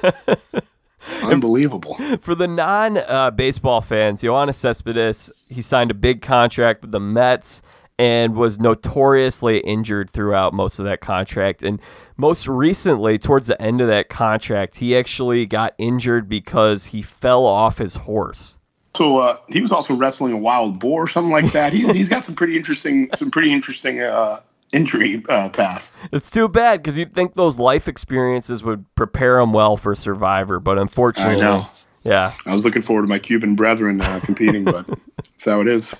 [1.23, 1.97] Unbelievable.
[2.21, 6.99] For the non uh, baseball fans, Yoenis Cespedes, he signed a big contract with the
[6.99, 7.63] Mets
[7.97, 11.63] and was notoriously injured throughout most of that contract.
[11.63, 11.82] And
[12.17, 17.45] most recently, towards the end of that contract, he actually got injured because he fell
[17.45, 18.58] off his horse.
[18.95, 21.73] So uh, he was also wrestling a wild boar or something like that.
[21.73, 24.41] He's, he's got some pretty interesting, some pretty interesting uh,
[24.73, 25.95] injury uh, pass.
[26.12, 30.60] It's too bad because you'd think those life experiences would prepare him well for Survivor,
[30.60, 31.67] but unfortunately, I know.
[32.03, 35.67] Yeah, I was looking forward to my Cuban brethren uh, competing, but that's how it
[35.67, 35.93] is.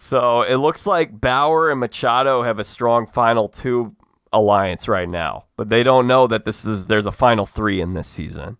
[0.00, 3.96] So it looks like Bauer and Machado have a strong final two
[4.32, 7.94] alliance right now, but they don't know that this is there's a final three in
[7.94, 8.56] this season.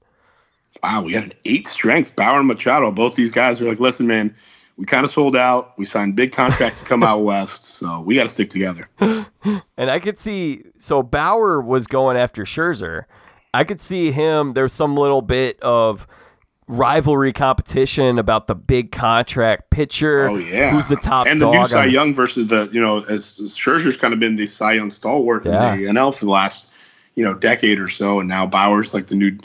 [0.82, 2.16] Wow, we got an eight strength.
[2.16, 4.34] Bauer and Machado, both these guys are like, listen, man,
[4.78, 5.76] we kind of sold out.
[5.76, 8.88] We signed big contracts to come out west, so we got to stick together.
[9.00, 13.04] and I could see so Bauer was going after Scherzer.
[13.52, 14.52] I could see him.
[14.54, 16.06] There's some little bit of
[16.68, 20.28] rivalry competition about the big contract pitcher.
[20.28, 23.40] Oh yeah, who's the top and the new Cy Young versus the you know as,
[23.40, 25.74] as Scherzer's kind of been the Cy Young stalwart yeah.
[25.74, 26.70] in the NL for the last
[27.16, 29.36] you know decade or so, and now Bauer's like the new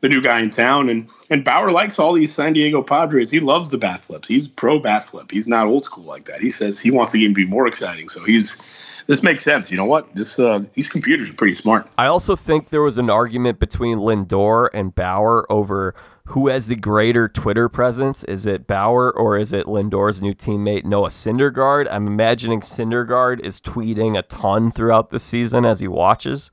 [0.00, 3.30] the new guy in town, and and Bauer likes all these San Diego Padres.
[3.30, 4.28] He loves the bat flips.
[4.28, 5.30] He's pro bat flip.
[5.30, 6.40] He's not old school like that.
[6.40, 8.08] He says he wants the game to be more exciting.
[8.08, 8.56] So he's
[9.06, 9.70] this makes sense.
[9.70, 10.14] You know what?
[10.14, 11.88] This uh, these computers are pretty smart.
[11.98, 15.94] I also think there was an argument between Lindor and Bauer over
[16.30, 18.22] who has the greater Twitter presence?
[18.24, 21.88] Is it Bauer or is it Lindor's new teammate Noah Syndergaard?
[21.90, 26.52] I'm imagining Syndergaard is tweeting a ton throughout the season as he watches.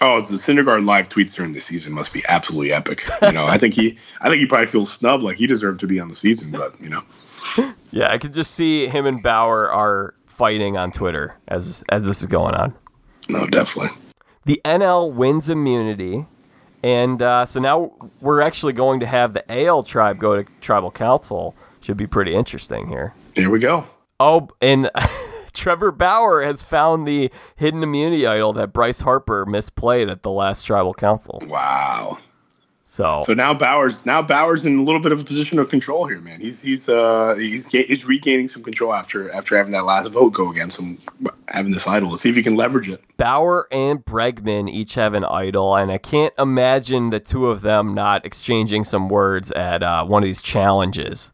[0.00, 3.04] Oh, the Syndergaard live tweets during the season must be absolutely epic.
[3.22, 5.86] You know, I think he, I think he probably feels snubbed, like he deserved to
[5.86, 7.02] be on the season, but you know.
[7.94, 12.22] Yeah, I could just see him and Bauer are fighting on Twitter as as this
[12.22, 12.72] is going on.
[13.28, 13.90] No, definitely.
[14.46, 16.24] The NL wins immunity
[16.82, 20.90] and uh, so now we're actually going to have the AL tribe go to tribal
[20.90, 21.54] council.
[21.80, 23.14] Should be pretty interesting here.
[23.34, 23.84] Here we go.
[24.20, 24.90] Oh, and
[25.62, 30.64] Trevor Bauer has found the hidden immunity idol that Bryce Harper misplayed at the last
[30.64, 31.40] tribal council.
[31.46, 32.18] Wow.
[32.82, 36.04] So so now Bauer's now Bauer's in a little bit of a position of control
[36.08, 36.40] here, man.
[36.40, 40.50] He's he's uh he's he's regaining some control after after having that last vote go
[40.50, 40.98] against him,
[41.46, 42.10] having this idol.
[42.10, 43.00] Let's see if he can leverage it.
[43.16, 47.94] Bauer and Bregman each have an idol, and I can't imagine the two of them
[47.94, 51.32] not exchanging some words at uh, one of these challenges.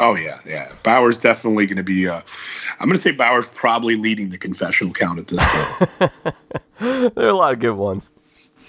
[0.00, 0.72] Oh yeah, yeah.
[0.82, 2.08] Bauer's definitely going to be.
[2.08, 2.20] Uh,
[2.80, 6.34] I'm going to say Bauer's probably leading the confessional count at this point.
[7.14, 8.12] there are a lot of good ones.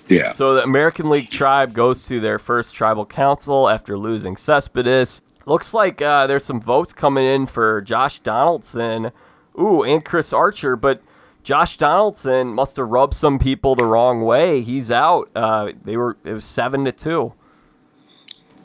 [0.10, 0.34] Yeah.
[0.34, 5.22] So the American League tribe goes to their first tribal council after losing Cespedes.
[5.46, 9.12] Looks like uh, there's some votes coming in for Josh Donaldson,
[9.60, 11.02] ooh, and Chris Archer, but
[11.44, 14.62] Josh Donaldson must have rubbed some people the wrong way.
[14.62, 15.30] He's out.
[15.36, 17.34] Uh, they were it was seven to two.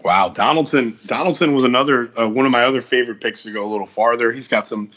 [0.05, 0.99] Wow, Donaldson.
[1.07, 4.33] Donaldson was another uh, one of my other favorite picks to go a little farther.
[4.33, 4.91] He's got some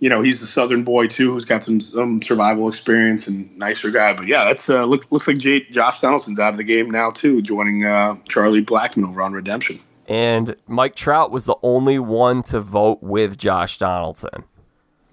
[0.00, 3.90] you know, he's a Southern boy too, who's got some some survival experience and nicer
[3.90, 4.12] guy.
[4.12, 7.10] But yeah, that's uh, look, looks like Jay, Josh Donaldson's out of the game now
[7.10, 9.80] too, joining uh, Charlie Blackmon over on Redemption.
[10.06, 14.44] And Mike Trout was the only one to vote with Josh Donaldson.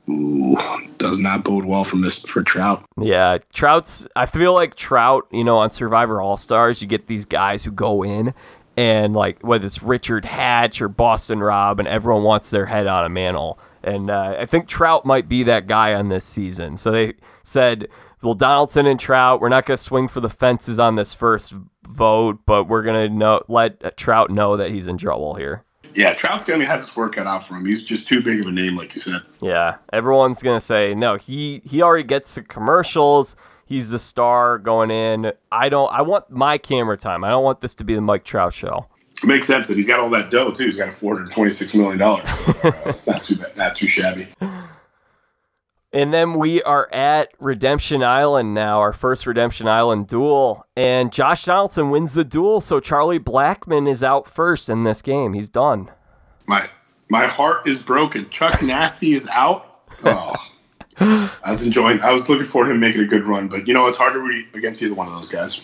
[0.09, 0.57] Ooh,
[0.97, 2.83] does not bode well for this for Trout.
[2.99, 4.07] Yeah, Trout's.
[4.15, 5.25] I feel like Trout.
[5.31, 8.33] You know, on Survivor All Stars, you get these guys who go in
[8.77, 13.05] and like whether it's Richard Hatch or Boston Rob, and everyone wants their head on
[13.05, 13.59] a mantle.
[13.83, 16.77] And uh, I think Trout might be that guy on this season.
[16.77, 17.87] So they said,
[18.21, 21.55] well, Donaldson and Trout, we're not going to swing for the fences on this first
[21.87, 25.63] vote, but we're going to know, let Trout know that he's in trouble here.
[25.95, 27.65] Yeah, Trout's going to have his work cut out for him.
[27.65, 29.21] He's just too big of a name, like you said.
[29.41, 33.35] Yeah, everyone's going to say, no, he, he already gets the commercials.
[33.71, 35.31] He's the star going in.
[35.49, 35.89] I don't.
[35.93, 37.23] I want my camera time.
[37.23, 38.85] I don't want this to be the Mike Trout show.
[39.23, 40.65] It makes sense that he's got all that dough too.
[40.65, 42.25] He's got a four hundred twenty-six million dollars.
[42.27, 44.27] uh, it's not too bad, not too shabby.
[45.93, 50.65] And then we are at Redemption Island now, our first Redemption Island duel.
[50.75, 55.31] And Josh Donaldson wins the duel, so Charlie Blackmon is out first in this game.
[55.31, 55.89] He's done.
[56.45, 56.67] My
[57.07, 58.29] My heart is broken.
[58.29, 59.67] Chuck Nasty is out.
[60.03, 60.35] Oh.
[61.01, 61.99] I was enjoying.
[62.01, 64.13] I was looking forward to him making a good run, but you know it's hard
[64.13, 65.61] to root against either one of those guys.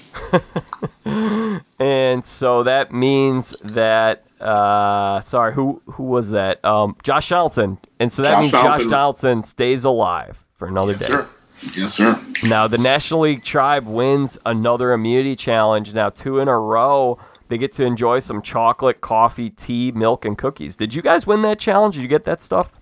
[1.80, 6.64] and so that means that uh, sorry, who who was that?
[6.66, 8.82] Um, Josh Donaldson, and so that Josh means Donaldson.
[8.82, 11.08] Josh Donaldson stays alive for another yes, day.
[11.08, 11.30] Sir.
[11.76, 12.24] Yes, sir.
[12.44, 15.94] Now the National League Tribe wins another immunity challenge.
[15.94, 17.20] Now two in a row.
[17.50, 20.76] They get to enjoy some chocolate, coffee, tea, milk, and cookies.
[20.76, 21.96] Did you guys win that challenge?
[21.96, 22.76] Did you get that stuff?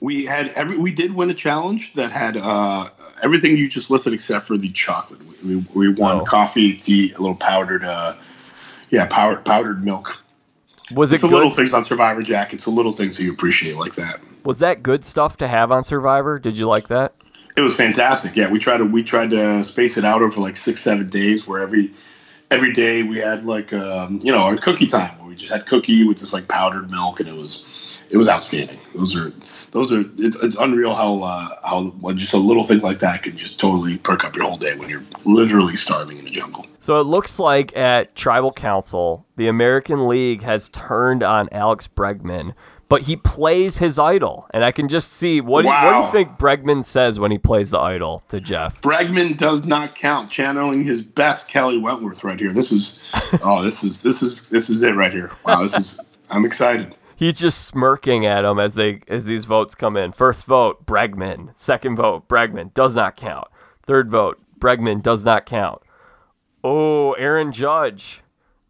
[0.00, 0.76] We had every.
[0.78, 2.88] We did win a challenge that had uh,
[3.22, 5.20] everything you just listed except for the chocolate.
[5.42, 6.24] We, we, we won oh.
[6.24, 8.14] coffee, tea, a little powdered, uh,
[8.90, 10.22] yeah, powdered powdered milk.
[10.92, 12.54] Was it's it little things on Survivor Jack?
[12.54, 14.20] It's the little things that you appreciate like that.
[14.44, 16.38] Was that good stuff to have on Survivor?
[16.38, 17.14] Did you like that?
[17.56, 18.36] It was fantastic.
[18.36, 21.46] Yeah, we tried to we tried to space it out over like six seven days,
[21.46, 21.90] where every
[22.50, 25.66] every day we had like um, you know our cookie time where we just had
[25.66, 28.78] cookie with this like powdered milk, and it was it was outstanding.
[28.94, 29.32] Those are
[29.72, 33.36] those are it's, it's unreal how uh, how just a little thing like that can
[33.36, 36.66] just totally perk up your whole day when you're literally starving in the jungle.
[36.78, 42.54] So it looks like at Tribal Council, the American League has turned on Alex Bregman.
[42.90, 45.82] But he plays his idol, and I can just see what, wow.
[45.82, 48.80] do you, what do you think Bregman says when he plays the idol to Jeff?
[48.80, 50.30] Bregman does not count.
[50.30, 52.50] Channeling his best Kelly Wentworth right here.
[52.50, 53.02] This is,
[53.42, 55.30] oh, this is this is this is it right here.
[55.44, 56.00] Wow, this is.
[56.30, 60.12] I'm excited he's just smirking at him as they as these votes come in.
[60.12, 61.50] First vote, Bregman.
[61.58, 63.48] Second vote, Bregman does not count.
[63.84, 65.82] Third vote, Bregman does not count.
[66.64, 68.22] Oh, Aaron Judge,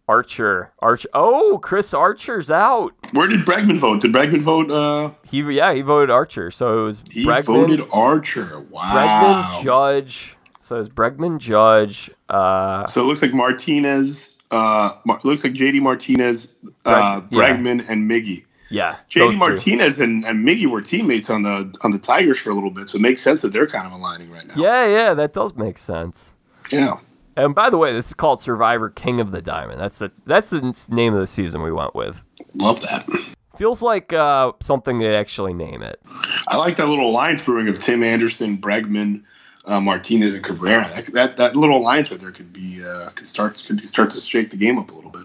[0.09, 1.07] Archer, Arch.
[1.15, 2.93] Oh, Chris Archer's out.
[3.13, 4.01] Where did Bregman vote?
[4.01, 4.71] Did Bregman vote?
[4.71, 5.11] Uh...
[5.29, 6.51] He yeah, he voted Archer.
[6.51, 8.61] So it was he Bregman, voted Archer.
[8.71, 8.95] Wow.
[8.95, 10.37] Bregman, Judge.
[10.61, 12.11] So it's Bregman, Judge.
[12.29, 17.93] Uh, so it looks like Martinez uh, looks like JD Martinez, uh, Bregman, yeah.
[17.93, 18.45] and Miggy.
[18.71, 22.55] Yeah, JD Martinez and, and Miggy were teammates on the on the Tigers for a
[22.55, 24.55] little bit, so it makes sense that they're kind of aligning right now.
[24.57, 26.35] Yeah, yeah, that does make sense.
[26.71, 26.99] Yeah.
[27.39, 29.81] And by the way, this is called Survivor King of the Diamond.
[29.81, 32.23] That's the that's the name of the season we went with.
[32.55, 33.09] Love that.
[33.57, 36.01] Feels like uh, something they'd actually name it.
[36.49, 39.25] I like that little alliance brewing of Tim Anderson, Bregman,
[39.69, 40.89] uh, Martinez and Cabrera.
[40.89, 44.21] That, that, that little alliance right there could be uh, could start could start to
[44.21, 45.25] shake the game up a little bit.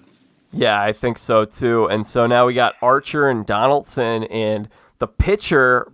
[0.52, 1.88] Yeah, I think so too.
[1.88, 5.92] And so now we got Archer and Donaldson, and the pitcher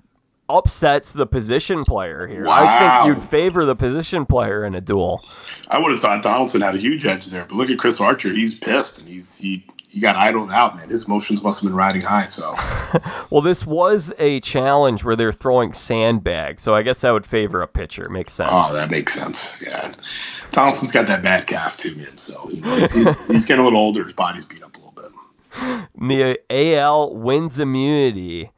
[0.49, 2.43] upsets the position player here.
[2.45, 2.65] Wow.
[2.65, 5.23] I think you'd favor the position player in a duel.
[5.69, 8.33] I would have thought Donaldson had a huge edge there, but look at Chris Archer.
[8.33, 10.89] He's pissed, and he's he he got idled out, man.
[10.89, 12.25] His emotions must have been riding high.
[12.25, 12.53] So,
[13.31, 17.61] well, this was a challenge where they're throwing sandbags, so I guess that would favor
[17.63, 18.07] a pitcher.
[18.09, 18.49] Makes sense.
[18.51, 19.55] Oh, that makes sense.
[19.61, 19.91] Yeah,
[20.51, 22.17] Donaldson's got that bad calf too, man.
[22.17, 24.03] So you know, he's, he's, he's getting a little older.
[24.03, 25.85] His body's beat up a little bit.
[26.01, 28.51] The AL wins immunity.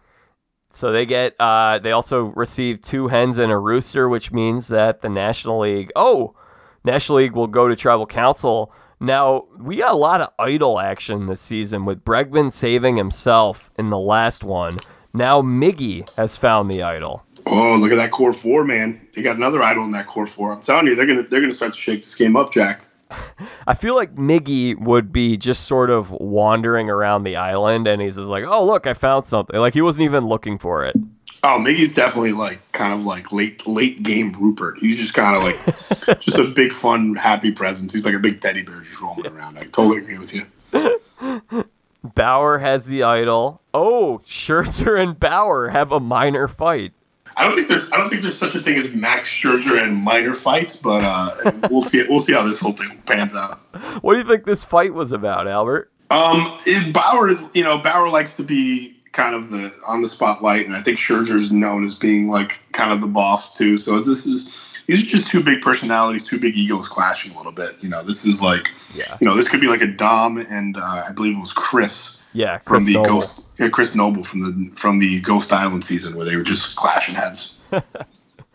[0.74, 5.02] So they get uh, they also receive two hens and a rooster, which means that
[5.02, 6.36] the National League oh
[6.84, 11.26] National League will go to tribal council now, we got a lot of idol action
[11.26, 14.78] this season with Bregman saving himself in the last one.
[15.12, 17.26] Now Miggy has found the idol.
[17.48, 19.08] Oh, look at that core four, man!
[19.14, 20.54] They got another idol in that core four.
[20.54, 22.82] I'm telling you, they're gonna they're gonna start to shake this game up, Jack.
[23.68, 28.18] I feel like Miggy would be just sort of wandering around the island, and he's
[28.18, 30.96] just like, "Oh, look, I found something." Like he wasn't even looking for it.
[31.44, 34.78] Oh, Miggy's definitely like kind of like late late game Rupert.
[34.80, 37.94] He's just kind of like just a big fun happy presence.
[37.94, 39.58] He's like a big teddy bear just roaming around.
[39.58, 40.46] I totally agree with you.
[42.04, 43.62] Bauer has the idol.
[43.74, 46.94] Oh, Scherzer and Bauer have a minor fight.
[47.38, 49.96] I don't think there's I don't think there's such a thing as Max Scherzer and
[49.96, 53.58] minor fights, but uh, we'll see we'll see how this whole thing pans out.
[54.02, 55.92] What do you think this fight was about, Albert?
[56.12, 56.58] Um,
[56.92, 60.82] Bauer, you know, Bauer likes to be kind of the on the spotlight, and I
[60.82, 63.78] think Scherzer's known as being like kind of the boss too.
[63.78, 67.52] So this is these are just two big personalities, two big egos clashing a little
[67.52, 67.76] bit.
[67.82, 69.18] You know, this is like, yeah.
[69.20, 72.24] you know, this could be like a Dom and uh, I believe it was Chris.
[72.34, 73.20] Yeah, Chris from the Noble.
[73.20, 73.42] Ghost.
[73.60, 77.16] Yeah, Chris Noble from the from the Ghost Island season where they were just clashing
[77.16, 77.58] heads.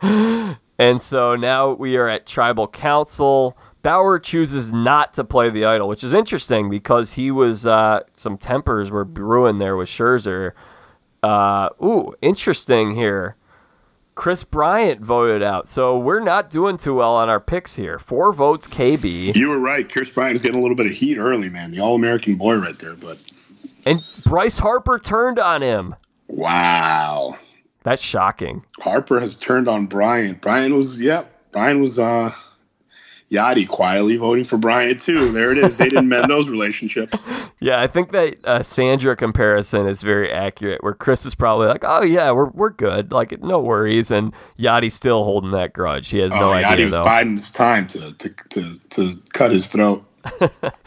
[0.78, 3.56] and so now we are at Tribal Council.
[3.86, 8.36] Bauer chooses not to play the idol, which is interesting because he was uh, some
[8.36, 10.54] tempers were brewing there with Scherzer.
[11.22, 13.36] Uh, ooh, interesting here.
[14.16, 18.00] Kris Bryant voted out, so we're not doing too well on our picks here.
[18.00, 19.36] Four votes, KB.
[19.36, 19.88] You were right.
[19.88, 21.70] Kris Bryant is getting a little bit of heat early, man.
[21.70, 23.18] The All-American boy right there, but
[23.84, 25.94] and Bryce Harper turned on him.
[26.26, 27.36] Wow,
[27.84, 28.64] that's shocking.
[28.80, 30.40] Harper has turned on Bryant.
[30.40, 31.30] Bryant was, yep.
[31.52, 32.32] Bryant was uh
[33.30, 35.32] Yadi quietly voting for Bryant too.
[35.32, 35.76] There it is.
[35.78, 37.22] They didn't mend those relationships.
[37.58, 40.84] Yeah, I think that uh, Sandra comparison is very accurate.
[40.84, 44.92] Where Kris is probably like, "Oh yeah, we're we're good, like no worries," and Yadi's
[44.92, 46.10] still holding that grudge.
[46.10, 47.02] He has no oh, idea though.
[47.02, 50.04] Biden's time to to to to cut his throat.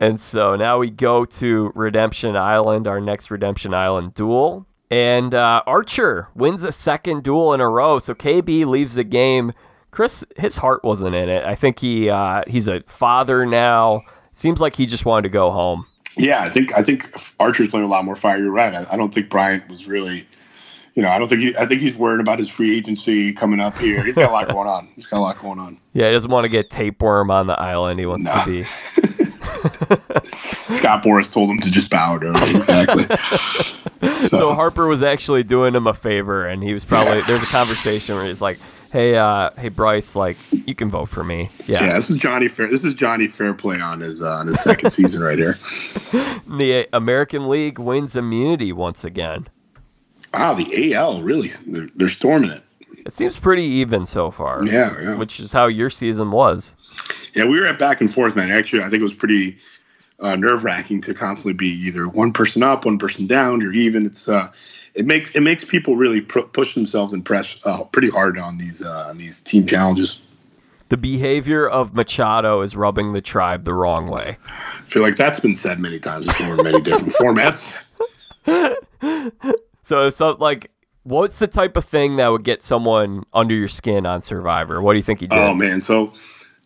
[0.00, 4.66] and so now we go to Redemption Island, our next Redemption Island duel.
[4.90, 7.98] And uh, Archer wins a second duel in a row.
[7.98, 9.52] So KB leaves the game.
[9.92, 11.44] Kris, his heart wasn't in it.
[11.44, 14.02] I think he uh, he's a father now.
[14.32, 15.86] Seems like he just wanted to go home.
[16.18, 18.38] Yeah, I think I think Archer's playing a lot more fire.
[18.38, 18.74] You're right.
[18.74, 20.26] I, I don't think Bryant was really,
[20.94, 21.56] you know, I don't think he.
[21.56, 24.02] I think he's worried about his free agency coming up here.
[24.02, 24.88] He's got a lot going on.
[24.96, 25.78] He's got a lot going on.
[25.94, 28.00] Yeah, he doesn't want to get tapeworm on the island.
[28.00, 28.44] He wants Nah.
[28.44, 28.62] to be.
[30.32, 32.56] Scott Boras told him to just bow to him.
[32.56, 33.04] Exactly.
[34.30, 37.26] So Harper was actually doing him a favor, and he was probably Yeah.
[37.26, 38.58] there's a conversation where he's like,
[38.92, 42.48] "Hey, uh, hey Bryce, like you can vote for me." Yeah, Yeah, this is Johnny
[42.48, 42.68] Fair.
[42.68, 45.52] This is Johnny Fairplay on his uh, on his second season right here.
[46.58, 49.48] the American League wins immunity once again.
[50.34, 52.62] Wow, the AL really they're, they're storming it.
[53.04, 54.64] It seems pretty even so far.
[54.64, 55.16] Yeah, yeah.
[55.16, 56.76] Which is how your season was.
[57.34, 58.50] Yeah, we were at back and forth, man.
[58.50, 59.56] Actually, I think it was pretty
[60.20, 64.06] uh, nerve wracking to constantly be either one person up, one person down, or even.
[64.06, 64.52] It's uh,
[64.94, 68.58] it makes it makes people really pr- push themselves and press uh, pretty hard on
[68.58, 70.20] these uh, on these team challenges.
[70.88, 74.36] The behavior of Machado is rubbing the tribe the wrong way.
[74.46, 77.78] I feel like that's been said many times before in many different formats.
[79.82, 80.70] So, so like,
[81.02, 84.80] what's the type of thing that would get someone under your skin on Survivor?
[84.80, 85.38] What do you think he did?
[85.38, 86.12] Oh man, so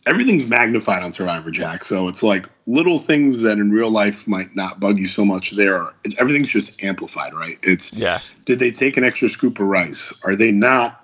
[0.07, 1.85] everything's magnified on Survivor Jack.
[1.85, 5.51] So it's like little things that in real life might not bug you so much.
[5.53, 7.59] There, are, everything's just amplified, right?
[7.62, 10.12] It's yeah, did they take an extra scoop of rice?
[10.25, 11.03] Are they not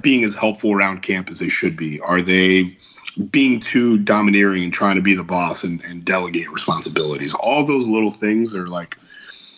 [0.00, 2.00] being as helpful around camp as they should be?
[2.00, 2.76] Are they
[3.30, 7.34] being too domineering and trying to be the boss and, and delegate responsibilities?
[7.34, 8.96] All those little things are like,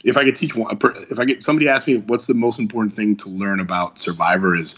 [0.03, 0.79] if I could teach one,
[1.11, 4.57] if I get somebody asked me what's the most important thing to learn about Survivor
[4.57, 4.77] is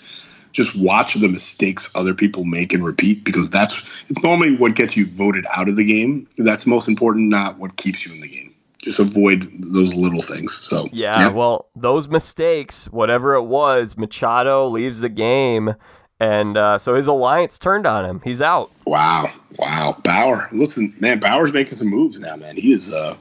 [0.52, 4.96] just watch the mistakes other people make and repeat because that's it's normally what gets
[4.96, 6.28] you voted out of the game.
[6.38, 8.54] That's most important, not what keeps you in the game.
[8.78, 10.54] Just avoid those little things.
[10.54, 11.30] So yeah.
[11.30, 15.74] Well, those mistakes, whatever it was, Machado leaves the game,
[16.20, 18.20] and uh, so his alliance turned on him.
[18.24, 18.70] He's out.
[18.86, 20.48] Wow, wow, Bauer.
[20.52, 22.56] Listen, man, Bauer's making some moves now, man.
[22.56, 23.14] He is uh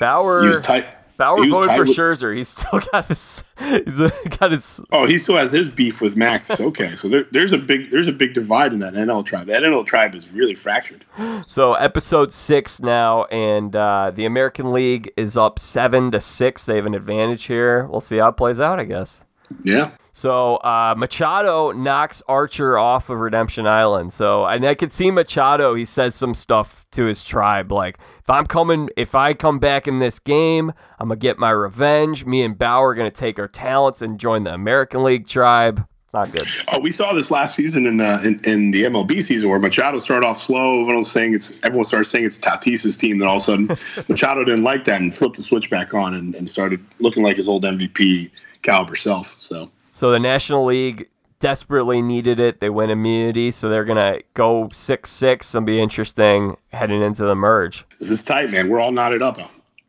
[0.00, 0.42] Bauer.
[0.42, 0.86] he was tight.
[1.20, 2.36] Bauer voted for with- Scherzer.
[2.36, 3.44] He's still got his.
[3.58, 4.80] He's uh, got his.
[4.90, 6.60] Oh, he still has his beef with Max.
[6.60, 9.46] Okay, so there, there's a big there's a big divide in that NL tribe.
[9.46, 11.04] That NL tribe is really fractured.
[11.46, 16.66] So episode six now, and uh, the American League is up seven to six.
[16.66, 17.86] They have an advantage here.
[17.86, 19.22] We'll see how it plays out, I guess.
[19.62, 19.90] Yeah.
[20.12, 24.12] So uh, Machado knocks Archer off of Redemption Island.
[24.12, 25.74] So and I could see Machado.
[25.74, 27.98] He says some stuff to his tribe, like
[28.30, 32.24] if I'm coming, if I come back in this game, I'm gonna get my revenge.
[32.24, 35.84] Me and Bauer are gonna take our talents and join the American League tribe.
[36.04, 36.46] It's not good.
[36.72, 39.98] Oh, we saw this last season in the in, in the MLB season where Machado
[39.98, 40.74] started off slow.
[40.74, 43.18] Everyone was saying it's everyone started saying it's Tatis's team.
[43.18, 43.66] Then all of a sudden,
[44.08, 47.36] Machado didn't like that and flipped the switch back on and, and started looking like
[47.36, 48.30] his old MVP
[48.62, 49.36] caliber self.
[49.40, 51.08] So So the National League
[51.40, 52.60] desperately needed it.
[52.60, 57.34] They win immunity, so they're gonna go six six and be interesting heading into the
[57.34, 57.84] merge.
[57.98, 58.68] this is tight, man.
[58.68, 59.38] We're all knotted up.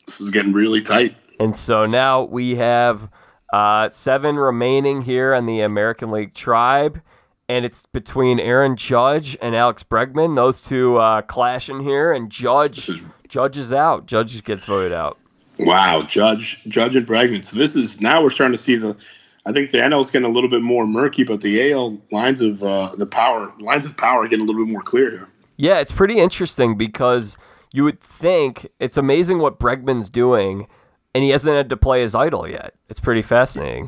[0.08, 1.16] This is getting really tight.
[1.40, 3.10] And so now we have
[3.54, 7.02] uh, seven remaining here on the American League tribe.
[7.50, 10.38] And it's between Aaron Judge and Alex Bregman.
[10.38, 14.06] Those two uh, clashing here, and Judge is Judge is out.
[14.06, 15.18] Judge gets voted out.
[15.60, 17.44] Wow, Judge, Judge, and Bregman.
[17.44, 18.96] So this is now we're starting to see the.
[19.45, 22.41] I think the NL is getting a little bit more murky, but the AL lines
[22.41, 25.27] of uh, the power lines of power are getting a little bit more clear here.
[25.58, 27.38] Yeah, it's pretty interesting because
[27.71, 30.67] you would think it's amazing what Bregman's doing,
[31.15, 32.73] and he hasn't had to play his idol yet.
[32.89, 33.88] It's pretty fascinating.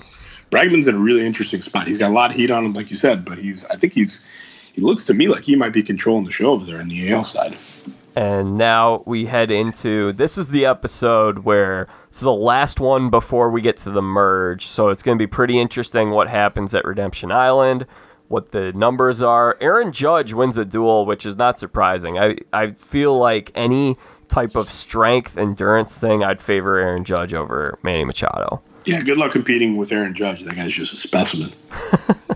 [0.50, 1.88] Bregman's in a really interesting spot.
[1.88, 3.66] He's got a lot of heat on him, like you said, but he's.
[3.68, 4.26] I think he's.
[4.74, 7.12] He looks to me like he might be controlling the show over there in the
[7.12, 7.56] AL side.
[8.16, 13.10] And now we head into this is the episode where this is the last one
[13.10, 14.68] before we get to the merge.
[14.68, 17.88] So it's going to be pretty interesting what happens at Redemption Island,
[18.28, 19.58] what the numbers are.
[19.62, 22.20] Aaron Judge wins a duel, which is not surprising.
[22.20, 23.96] I, I feel like any
[24.28, 28.62] type of strength, endurance thing, I'd favor Aaron Judge over Manny Machado.
[28.86, 30.42] Yeah, good luck competing with Aaron Judge.
[30.44, 31.50] That guy's just a specimen.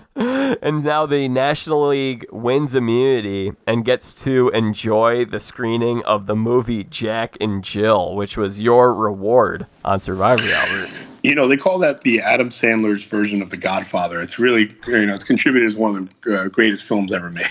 [0.61, 6.35] And now the National League wins immunity and gets to enjoy the screening of the
[6.35, 10.89] movie Jack and Jill, which was your reward on Survivor, Albert.
[11.23, 14.21] You know, they call that the Adam Sandler's version of The Godfather.
[14.21, 17.47] It's really, you know, it's contributed as one of the uh, greatest films ever made.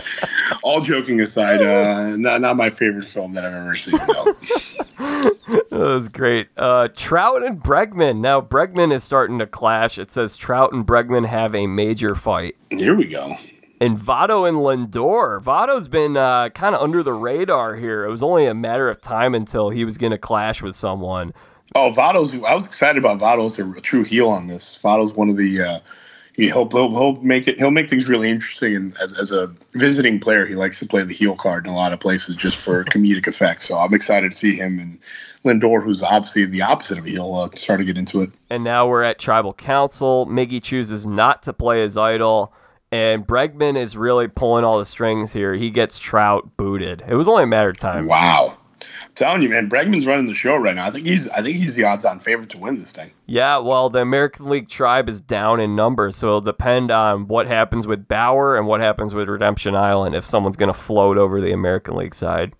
[0.62, 4.00] All joking aside, uh, not, not my favorite film that I've ever seen.
[4.08, 4.24] No.
[5.68, 6.48] that was great.
[6.56, 8.20] Uh, Trout and Bregman.
[8.20, 9.98] Now, Bregman is starting to clash.
[9.98, 12.56] It says Trout and Bregman have a major fight.
[12.70, 13.36] Here we go.
[13.80, 15.42] And Votto and Lindor.
[15.42, 18.04] Votto's been uh, kind of under the radar here.
[18.04, 21.32] It was only a matter of time until he was going to clash with someone.
[21.74, 22.34] Oh, Votto's.
[22.44, 24.78] I was excited about Votto's a true heel on this.
[24.82, 25.62] Votto's one of the.
[25.62, 25.80] Uh,
[26.34, 27.58] he'll, he'll he'll make it.
[27.58, 28.76] He'll make things really interesting.
[28.76, 31.76] And as as a visiting player, he likes to play the heel card in a
[31.76, 33.62] lot of places just for comedic effect.
[33.62, 34.98] So I'm excited to see him and
[35.44, 38.30] Lindor, who's obviously the opposite of a heel, uh, start to get into it.
[38.50, 40.26] And now we're at Tribal Council.
[40.26, 42.52] Miggy chooses not to play his idol.
[42.92, 45.54] And Bregman is really pulling all the strings here.
[45.54, 47.04] He gets Trout booted.
[47.06, 48.06] It was only a matter of time.
[48.06, 48.56] Wow
[49.14, 50.86] telling you, man, Bregman's running the show right now.
[50.86, 53.10] I think he's I think he's the odds-on favorite to win this thing.
[53.26, 57.46] Yeah, well, the American League tribe is down in numbers, so it'll depend on what
[57.46, 61.40] happens with Bauer and what happens with Redemption Island if someone's going to float over
[61.40, 62.52] the American League side.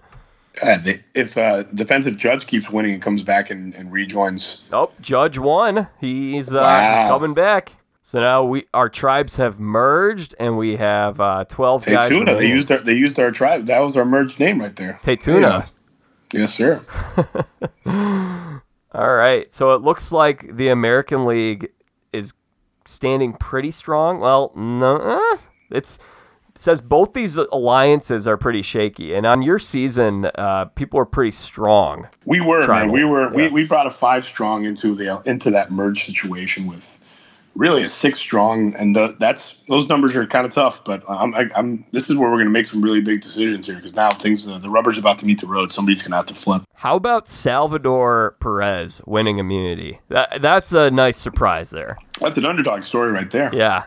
[0.62, 4.62] Uh, they, if uh, depends if Judge keeps winning and comes back and, and rejoins.
[4.72, 5.88] Oh, Judge won.
[6.00, 6.94] He's uh, wow.
[6.94, 7.72] he's coming back.
[8.10, 12.00] So now we our tribes have merged, and we have uh, twelve Te Tuna.
[12.00, 12.08] guys.
[12.08, 12.34] Te Tuna.
[12.34, 13.66] They used our they used our tribe.
[13.66, 14.98] That was our merged name right there.
[15.04, 15.64] Te Tuna.
[16.32, 16.40] Yeah.
[16.40, 16.84] Yes, sir.
[18.92, 19.52] All right.
[19.52, 21.70] So it looks like the American League
[22.12, 22.34] is
[22.84, 24.18] standing pretty strong.
[24.18, 25.36] Well, no, eh,
[25.70, 26.00] it's
[26.48, 29.14] it says both these alliances are pretty shaky.
[29.14, 32.08] And on your season, uh, people are pretty strong.
[32.24, 32.90] We were, man.
[32.90, 33.30] We were.
[33.30, 33.36] Yeah.
[33.36, 36.98] We, we brought a five strong into the into that merge situation with
[37.54, 40.84] really a six strong, and the, that's those numbers are kind of tough.
[40.84, 43.66] But I'm, I, am this is where we're going to make some really big decisions
[43.66, 45.72] here because now things the, the rubber's about to meet the road.
[45.72, 46.62] Somebody's going to have to flip.
[46.74, 50.00] How about Salvador Perez winning immunity?
[50.08, 51.98] That, that's a nice surprise there.
[52.20, 53.50] That's an underdog story right there.
[53.52, 53.84] Yeah.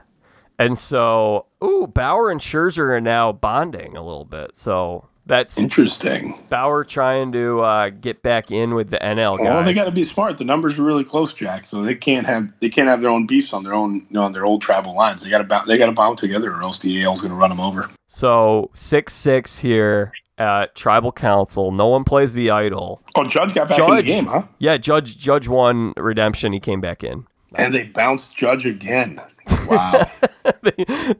[0.59, 4.55] And so, ooh, Bauer and Scherzer are now bonding a little bit.
[4.55, 6.41] So that's interesting.
[6.49, 9.45] Bauer trying to uh, get back in with the NL guys.
[9.45, 10.37] Well, they got to be smart.
[10.37, 11.63] The numbers are really close, Jack.
[11.63, 14.23] So they can't have they can't have their own beefs on their own you know,
[14.23, 15.23] on their old tribal lines.
[15.23, 17.37] They got to they got to bound together, or else the AL is going to
[17.37, 17.89] run them over.
[18.07, 21.71] So six six here at Tribal Council.
[21.71, 23.01] No one plays the idol.
[23.15, 24.43] Oh, Judge got back Judge, in the game, huh?
[24.59, 26.51] Yeah, Judge Judge won redemption.
[26.51, 29.19] He came back in, and they bounced Judge again.
[29.67, 30.09] Wow.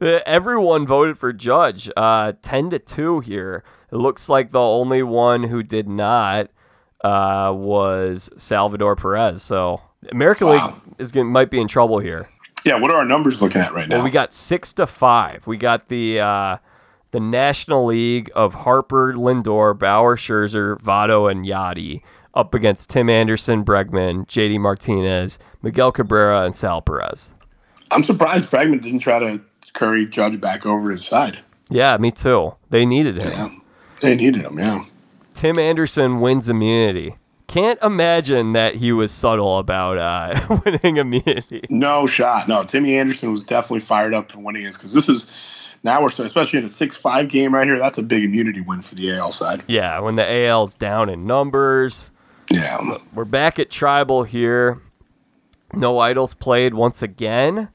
[0.26, 1.90] Everyone voted for Judge.
[1.96, 3.64] Uh, 10 to 2 here.
[3.90, 6.50] It looks like the only one who did not
[7.02, 9.42] uh, was Salvador Perez.
[9.42, 10.66] So American wow.
[10.66, 12.26] League is gonna, might be in trouble here.
[12.64, 13.96] Yeah, what are our numbers looking at right now?
[13.96, 15.46] Well, we got six to five.
[15.46, 16.56] We got the uh,
[17.10, 22.02] the National League of Harper, Lindor, Bauer, Scherzer, Votto, and Yadi
[22.34, 27.32] up against Tim Anderson, Bregman, JD Martinez, Miguel Cabrera, and Sal Perez.
[27.94, 29.40] I'm surprised Bregman didn't try to
[29.72, 31.38] curry Judge back over his side.
[31.70, 32.52] Yeah, me too.
[32.70, 33.32] They needed him.
[33.32, 33.48] Yeah,
[34.00, 34.58] they needed him.
[34.58, 34.84] Yeah.
[35.32, 37.16] Tim Anderson wins immunity.
[37.46, 41.62] Can't imagine that he was subtle about uh, winning immunity.
[41.70, 42.48] No shot.
[42.48, 46.08] No, Timmy Anderson was definitely fired up for winning this because this is now we're
[46.08, 47.78] especially in a six-five game right here.
[47.78, 49.62] That's a big immunity win for the AL side.
[49.66, 52.10] Yeah, when the AL's down in numbers.
[52.50, 52.98] Yeah.
[53.14, 54.80] We're back at tribal here.
[55.72, 57.68] No idols played once again.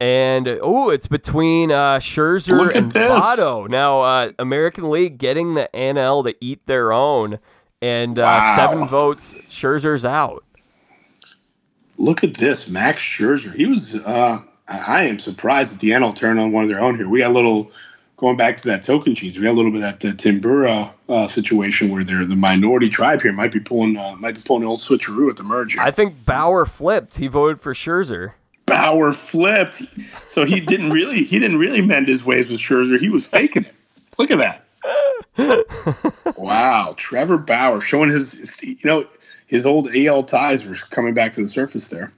[0.00, 3.68] And oh, it's between uh, Scherzer and Votto.
[3.68, 7.38] Now, uh, American League getting the NL to eat their own,
[7.80, 8.56] and uh, wow.
[8.56, 9.34] seven votes.
[9.48, 10.44] Scherzer's out.
[11.96, 13.54] Look at this, Max Scherzer.
[13.54, 13.94] He was.
[13.94, 17.08] Uh, I am surprised that the NL turned on one of their own here.
[17.08, 17.70] We got a little
[18.16, 19.36] going back to that Tocantins.
[19.36, 23.22] We got a little bit of that, Timbira uh, situation where they're the minority tribe
[23.22, 25.76] here might be pulling uh, might be pulling the old switcheroo at the merge.
[25.78, 27.16] I think Bauer flipped.
[27.16, 28.32] He voted for Scherzer.
[28.66, 29.82] Bauer flipped.
[30.26, 32.98] So he didn't really he didn't really mend his ways with Scherzer.
[32.98, 33.74] He was faking it.
[34.18, 34.60] Look at that.
[36.36, 39.06] wow, Trevor Bauer showing his you know
[39.46, 42.12] his old AL ties were coming back to the surface there.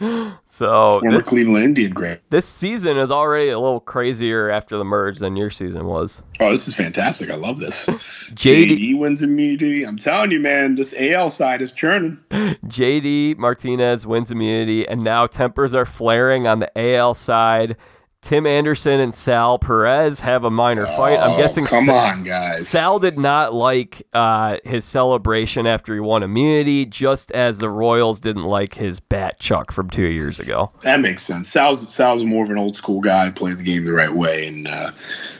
[0.50, 2.20] So former this, Cleveland Indian great.
[2.30, 6.22] This season is already a little crazier after the merge than your season was.
[6.40, 7.30] Oh, this is fantastic!
[7.30, 7.84] I love this.
[7.86, 9.84] JD, JD wins immunity.
[9.84, 12.16] I'm telling you, man, this AL side is churning.
[12.30, 17.76] JD Martinez wins immunity, and now tempers are flaring on the AL side.
[18.20, 21.18] Tim Anderson and Sal Perez have a minor fight.
[21.20, 21.64] I'm oh, guessing.
[21.64, 22.68] Come Sal, on, guys.
[22.68, 28.18] Sal did not like uh, his celebration after he won immunity, just as the Royals
[28.18, 30.72] didn't like his bat chuck from two years ago.
[30.82, 31.48] That makes sense.
[31.48, 34.66] Sal's Sal's more of an old school guy, playing the game the right way, and
[34.66, 34.90] uh,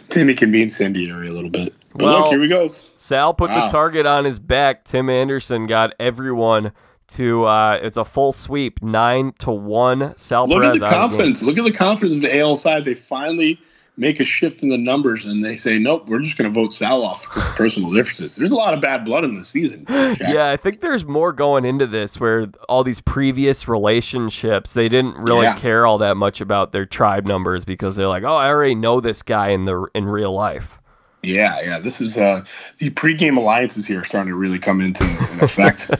[0.08, 1.74] Timmy can be incendiary a little bit.
[1.94, 2.88] But well, look, here he goes.
[2.94, 3.66] Sal put wow.
[3.66, 4.84] the target on his back.
[4.84, 6.70] Tim Anderson got everyone
[7.08, 10.16] to uh, it's a full sweep, nine to one.
[10.16, 11.10] Sal Look Perez at the out of game.
[11.10, 11.42] confidence.
[11.42, 12.84] Look at the confidence of the AL side.
[12.84, 13.60] They finally
[13.96, 16.72] make a shift in the numbers and they say, nope, we're just going to vote
[16.72, 18.36] Sal off because of personal differences.
[18.36, 19.84] There's a lot of bad blood in the season.
[19.88, 20.18] Jack.
[20.20, 25.16] Yeah, I think there's more going into this where all these previous relationships, they didn't
[25.16, 25.56] really Yeah.
[25.58, 29.00] care all that much about their tribe numbers because they're like, oh, I already know
[29.00, 30.78] this guy in the in real life.
[31.24, 31.80] Yeah, yeah.
[31.80, 32.44] This is uh,
[32.78, 35.02] the pregame alliances here are starting to really come into
[35.32, 35.90] in effect.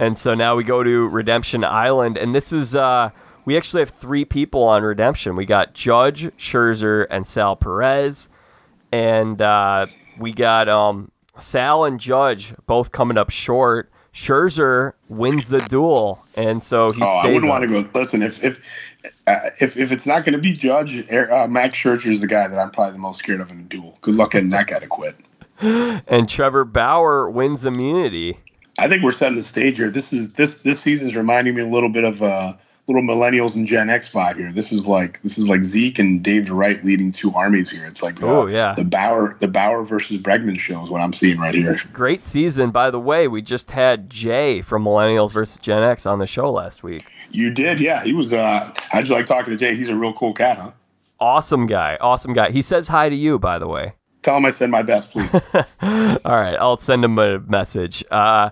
[0.00, 3.10] And so now we go to Redemption Island, and this is uh,
[3.44, 5.36] we actually have three people on Redemption.
[5.36, 8.30] We got Judge, Scherzer, and Sal Perez,
[8.92, 9.84] and uh,
[10.18, 13.92] we got um, Sal and Judge both coming up short.
[14.14, 17.50] Scherzer wins the duel, and so he oh, I wouldn't on.
[17.50, 17.90] want to go.
[17.92, 18.58] Listen, if if
[19.26, 22.48] uh, if if it's not going to be Judge, uh, Max Scherzer is the guy
[22.48, 23.98] that I'm probably the most scared of in a duel.
[24.00, 25.14] Good luck getting that guy to quit.
[25.60, 28.38] and Trevor Bauer wins immunity.
[28.80, 29.90] I think we're setting the stage here.
[29.90, 32.54] This is this this season's reminding me a little bit of uh,
[32.86, 34.50] little millennials and Gen X vibe here.
[34.52, 37.86] This is like this is like Zeke and David Wright leading two armies here.
[37.86, 38.74] It's like Oh, yeah.
[38.74, 41.78] the Bauer the Bauer versus Bregman show is what I'm seeing right here.
[41.92, 43.28] Great season, by the way.
[43.28, 47.04] We just had Jay from Millennials versus Gen X on the show last week.
[47.30, 48.02] You did, yeah.
[48.02, 48.32] He was.
[48.32, 49.74] uh How'd you like talking to Jay?
[49.76, 50.70] He's a real cool cat, huh?
[51.20, 52.50] Awesome guy, awesome guy.
[52.50, 53.92] He says hi to you, by the way.
[54.22, 55.34] Tell him I said my best, please.
[55.82, 58.02] All right, I'll send him a message.
[58.10, 58.50] Uh,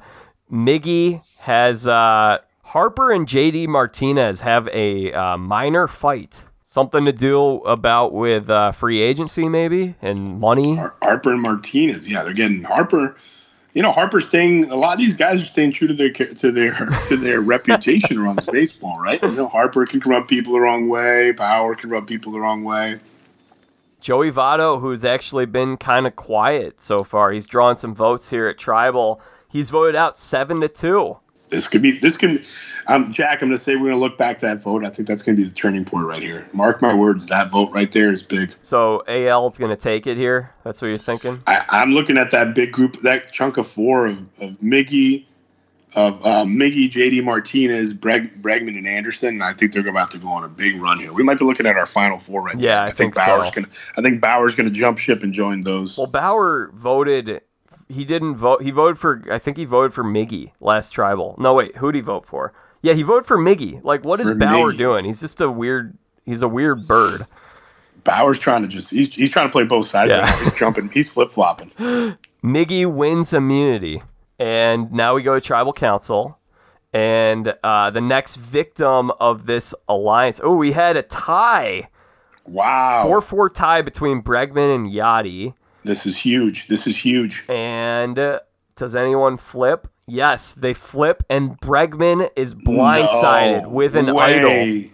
[0.51, 6.45] Miggy has uh, Harper and JD Martinez have a uh, minor fight.
[6.67, 10.77] Something to do about with uh, free agency, maybe, and money.
[10.77, 13.17] Har- Harper and Martinez, yeah, they're getting Harper.
[13.73, 14.71] You know, Harper's staying.
[14.71, 16.75] A lot of these guys are staying true to their to their
[17.07, 19.23] to their reputation around baseball, right?
[19.23, 21.33] You know, Harper can rub people the wrong way.
[21.33, 22.99] Bauer can rub people the wrong way.
[24.01, 28.47] Joey Votto, who's actually been kind of quiet so far, he's drawn some votes here
[28.47, 29.21] at Tribal.
[29.51, 31.17] He's voted out seven to two.
[31.49, 31.99] This could be.
[31.99, 32.43] This can.
[32.89, 34.85] Um, Jack, I'm going to say we're going to look back to that vote.
[34.85, 36.47] I think that's going to be the turning point right here.
[36.53, 37.27] Mark my words.
[37.27, 38.55] That vote right there is big.
[38.63, 40.55] So AL is going to take it here.
[40.65, 41.43] That's what you're thinking.
[41.47, 45.27] I, I'm looking at that big group, that chunk of four of, of Miggy,
[45.97, 49.31] of uh, Miggy, JD Martinez, Breg, Bregman, and Anderson.
[49.31, 51.13] And I think they're about to go on a big run here.
[51.13, 52.73] We might be looking at our final four right there.
[52.73, 53.25] Yeah, I think so.
[53.25, 53.69] Bauer's gonna.
[53.97, 55.97] I think Bauer's gonna jump ship and join those.
[55.97, 57.43] Well, Bauer voted.
[57.89, 58.63] He didn't vote.
[58.63, 59.23] He voted for.
[59.31, 61.35] I think he voted for Miggy last tribal.
[61.39, 61.77] No, wait.
[61.77, 62.53] Who'd he vote for?
[62.83, 63.83] Yeah, he voted for Miggy.
[63.83, 64.79] Like, what is For Bauer Miggy.
[64.79, 65.05] doing?
[65.05, 65.97] He's just a weird.
[66.25, 67.23] He's a weird bird.
[68.05, 68.91] Bauer's trying to just.
[68.91, 70.11] He's, he's trying to play both sides.
[70.11, 70.21] Yeah.
[70.21, 70.43] Right.
[70.45, 70.89] He's jumping.
[70.91, 71.71] He's flip flopping.
[72.45, 74.03] Miggy wins immunity,
[74.39, 76.39] and now we go to tribal council.
[76.93, 80.41] And uh, the next victim of this alliance.
[80.43, 81.89] Oh, we had a tie,
[82.47, 83.03] Wow.
[83.05, 85.53] four four tie between Bregman and Yadi.
[85.85, 86.67] This is huge.
[86.69, 87.45] This is huge.
[87.49, 88.41] And uh,
[88.77, 89.89] does anyone flip?
[90.07, 94.37] Yes, they flip, and Bregman is blindsided No with an way.
[94.37, 94.91] idol.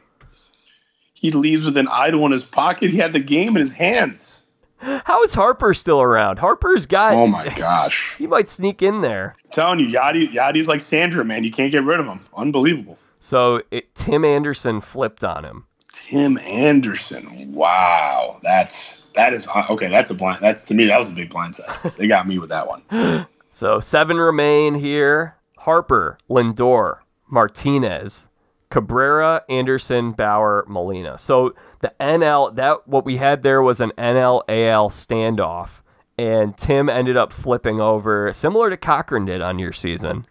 [1.14, 2.90] He leaves with an idol in his pocket.
[2.90, 4.42] He had the game in his hands.
[4.80, 6.38] How is Harper still around?
[6.38, 7.14] Harper's got.
[7.14, 8.14] Oh my gosh.
[8.18, 9.36] He might sneak in there.
[9.50, 11.42] telling you, Yadi, Yadi's like Sandra, man.
[11.44, 12.20] You can't get rid of him.
[12.36, 12.98] Unbelievable.
[13.18, 15.66] So it, Tim Anderson flipped on him.
[15.94, 17.52] Tim Anderson.
[17.52, 19.88] Wow, that's that is uh, okay.
[19.88, 20.40] That's a blind.
[20.42, 20.86] That's to me.
[20.86, 21.94] That was a big blindside.
[21.96, 22.82] They got me with that one.
[23.50, 28.26] So seven remain here: Harper, Lindor, Martinez,
[28.68, 31.16] Cabrera, Anderson, Bauer, Molina.
[31.18, 35.82] So the NL that what we had there was an NL AL standoff,
[36.18, 40.26] and Tim ended up flipping over, similar to Cochran did on your season.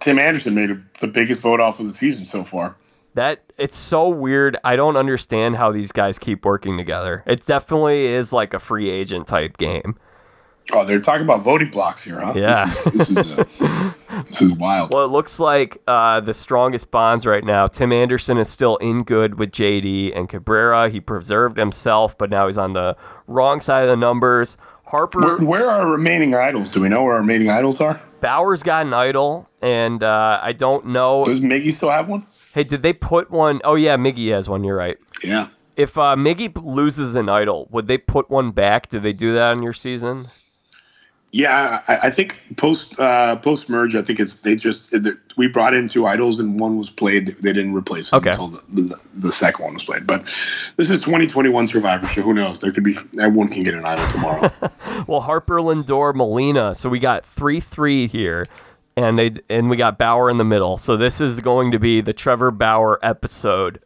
[0.00, 2.74] Tim Anderson made a, the biggest vote off of the season so far.
[3.14, 4.56] That it's so weird.
[4.64, 7.22] I don't understand how these guys keep working together.
[7.26, 9.96] It definitely is like a free agent type game.
[10.72, 12.34] Oh, they're talking about voting blocks here, huh?
[12.36, 12.66] Yeah.
[12.66, 13.92] This is this is, uh,
[14.28, 14.92] this is wild.
[14.94, 17.66] Well, it looks like uh, the strongest bonds right now.
[17.66, 20.88] Tim Anderson is still in good with JD and Cabrera.
[20.88, 22.96] He preserved himself, but now he's on the
[23.26, 24.56] wrong side of the numbers.
[24.84, 26.68] Harper Where, where are our remaining idols?
[26.68, 28.00] Do we know where our remaining idols are?
[28.20, 31.24] Bauer's got an idol, and uh, I don't know.
[31.24, 32.26] Does Miggy still have one?
[32.52, 34.64] Hey, did they put one oh yeah, Miggy has one.
[34.64, 34.98] You're right.
[35.24, 35.48] Yeah.
[35.76, 38.90] If uh, Miggy loses an idol, would they put one back?
[38.90, 40.26] Did they do that in your season?
[41.34, 44.94] Yeah, I, I think post uh, post merge, I think it's they just
[45.38, 47.28] we brought in two idols and one was played.
[47.28, 48.28] They didn't replace them Okay.
[48.28, 50.06] until the, the, the second one was played.
[50.06, 50.24] But
[50.76, 52.60] this is 2021 Survivor, so who knows?
[52.60, 54.50] There could be everyone can get an idol tomorrow.
[55.08, 56.74] Well, Harper, Lindor, Molina.
[56.74, 58.44] So we got three three here,
[58.96, 60.76] and they and we got Bauer in the middle.
[60.76, 63.80] So this is going to be the Trevor Bauer episode.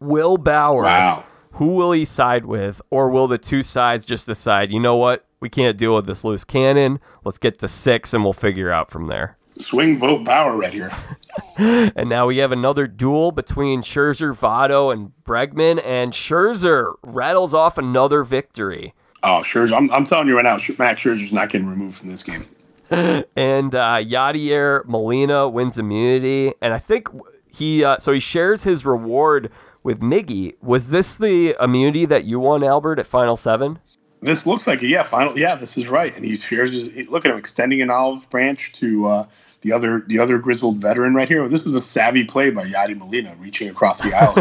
[0.00, 0.82] Will Bauer?
[0.82, 1.24] wow.
[1.52, 4.72] Who will he side with, or will the two sides just decide?
[4.72, 5.24] You know what?
[5.38, 6.98] We can't deal with this loose cannon.
[7.24, 9.36] Let's get to six, and we'll figure out from there.
[9.56, 10.90] Swing vote Bauer right here.
[11.56, 17.78] and now we have another duel between Scherzer, Votto, and Bregman, and Scherzer rattles off
[17.78, 18.92] another victory.
[19.22, 19.76] Oh, Scherzer!
[19.76, 22.48] I'm, I'm telling you right now, Max Scherzer's not getting removed from this game.
[23.36, 27.08] and uh, Yadier Molina wins immunity, and I think
[27.48, 29.50] he uh, so he shares his reward
[29.82, 30.54] with Miggy.
[30.62, 33.80] Was this the immunity that you won, Albert, at Final Seven?
[34.20, 36.14] This looks like yeah, final yeah, this is right.
[36.16, 39.26] And he shares his look at him extending an olive branch to uh,
[39.62, 41.46] the other the other grizzled veteran right here.
[41.48, 44.34] This was a savvy play by Yadi Molina reaching across the aisle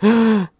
[0.00, 0.50] here.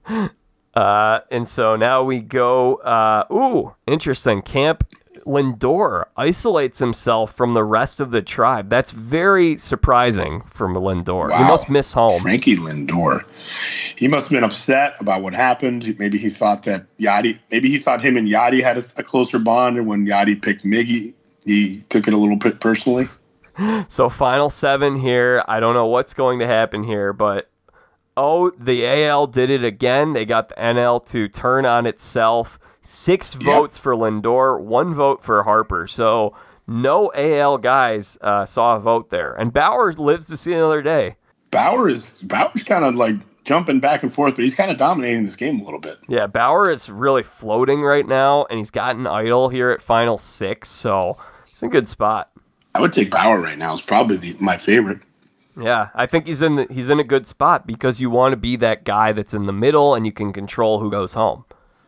[0.75, 2.77] uh, and so now we go.
[2.77, 4.43] Uh, ooh, interesting.
[4.43, 4.85] Camp
[5.27, 8.69] Lindor isolates himself from the rest of the tribe.
[8.69, 11.31] That's very surprising from Lindor.
[11.31, 11.39] Wow.
[11.39, 12.21] He must miss home.
[12.21, 13.25] Frankie Lindor.
[13.97, 15.99] He must have been upset about what happened.
[15.99, 19.39] Maybe he thought that Yadi, maybe he thought him and Yadi had a, a closer
[19.39, 19.77] bond.
[19.77, 21.15] And when Yadi picked Miggy,
[21.45, 23.09] he took it a little bit personally.
[23.89, 25.45] So, final seven here.
[25.47, 27.49] I don't know what's going to happen here, but
[28.17, 30.13] oh, the AL did it again.
[30.13, 32.59] They got the NL to turn on itself.
[32.85, 33.45] Six yep.
[33.45, 35.87] votes for Lindor, one vote for Harper.
[35.87, 40.83] So no AL guys uh, saw a vote there, and Bauer lives to see another
[40.83, 41.17] day.
[41.51, 43.15] Bauer is Bauer's kind of like
[43.45, 45.97] jumping back and forth, but he's kind of dominating this game a little bit.
[46.09, 50.19] Yeah, Bauer is really floating right now, and he's got an idol here at final
[50.19, 51.17] six, so
[51.51, 52.31] it's a good spot.
[52.75, 53.73] I would take Bauer right now.
[53.73, 55.01] Is probably the, my favorite.
[55.59, 58.37] Yeah, I think he's in the, he's in a good spot because you want to
[58.37, 61.45] be that guy that's in the middle and you can control who goes home.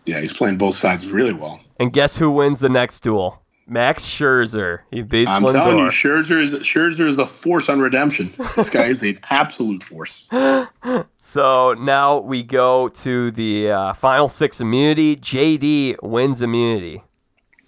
[0.07, 1.61] Yeah, he's playing both sides really well.
[1.79, 3.43] And guess who wins the next duel?
[3.69, 4.81] Max Scherzer.
[4.93, 5.53] He beats I'm Lindor.
[5.53, 8.33] telling you, Scherzer is Scherzer is a force on redemption.
[8.55, 10.25] This guy is an absolute force.
[11.21, 15.17] So now we go to the uh, final six immunity.
[15.17, 17.03] JD wins immunity.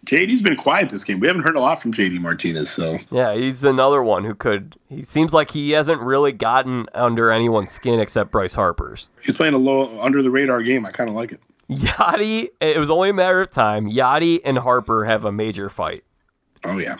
[0.06, 1.18] JD's been quiet this game.
[1.18, 4.76] We haven't heard a lot from JD Martinez, so yeah, he's another one who could.
[4.88, 9.10] He seems like he hasn't really gotten under anyone's skin except Bryce Harper's.
[9.24, 10.86] He's playing a low under the radar game.
[10.86, 11.40] I kind of like it.
[11.70, 13.90] Yadi, it was only a matter of time.
[13.90, 16.02] Yadi and Harper have a major fight.
[16.64, 16.96] Oh, yeah.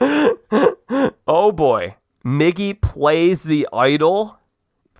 [1.28, 1.94] oh, boy.
[2.24, 4.38] Miggy plays the idol.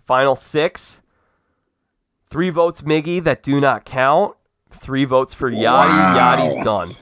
[0.06, 1.02] Final six.
[2.30, 4.36] Three votes, Miggy, that do not count.
[4.70, 5.64] Three votes for Yadi.
[5.64, 6.36] Wow.
[6.36, 6.94] Yadi's done.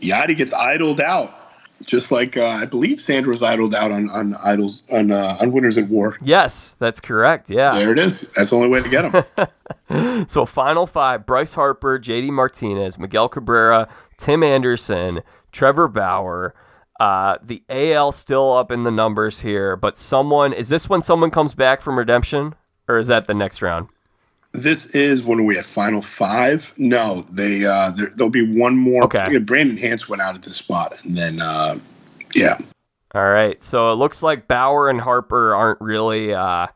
[0.00, 1.39] Yadi gets idled out
[1.84, 5.78] just like uh, I believe Sandro's idled out on on idols on uh, on Winners
[5.78, 6.16] at War.
[6.22, 7.50] Yes, that's correct.
[7.50, 8.30] Yeah, there it is.
[8.32, 9.10] That's the only way to get
[9.86, 10.26] them.
[10.28, 12.30] so final five: Bryce Harper, J.D.
[12.30, 15.20] Martinez, Miguel Cabrera, Tim Anderson,
[15.52, 16.54] Trevor Bauer.
[16.98, 21.30] Uh, the AL still up in the numbers here, but someone is this when someone
[21.30, 22.54] comes back from redemption,
[22.88, 23.88] or is that the next round?
[24.52, 26.72] This is when we at final five.
[26.76, 29.04] No, they uh, there, will be one more.
[29.04, 29.38] Okay.
[29.38, 31.78] Brandon Hantz went out at this spot, and then uh,
[32.34, 32.58] yeah.
[33.14, 33.62] All right.
[33.62, 36.34] So it looks like Bauer and Harper aren't really.
[36.34, 36.66] Uh,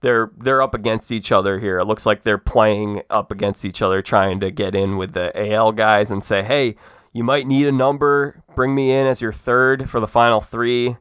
[0.00, 1.78] they're they're up against each other here.
[1.78, 5.32] It looks like they're playing up against each other, trying to get in with the
[5.52, 6.76] AL guys and say, "Hey,
[7.12, 8.42] you might need a number.
[8.54, 10.96] Bring me in as your third for the final three.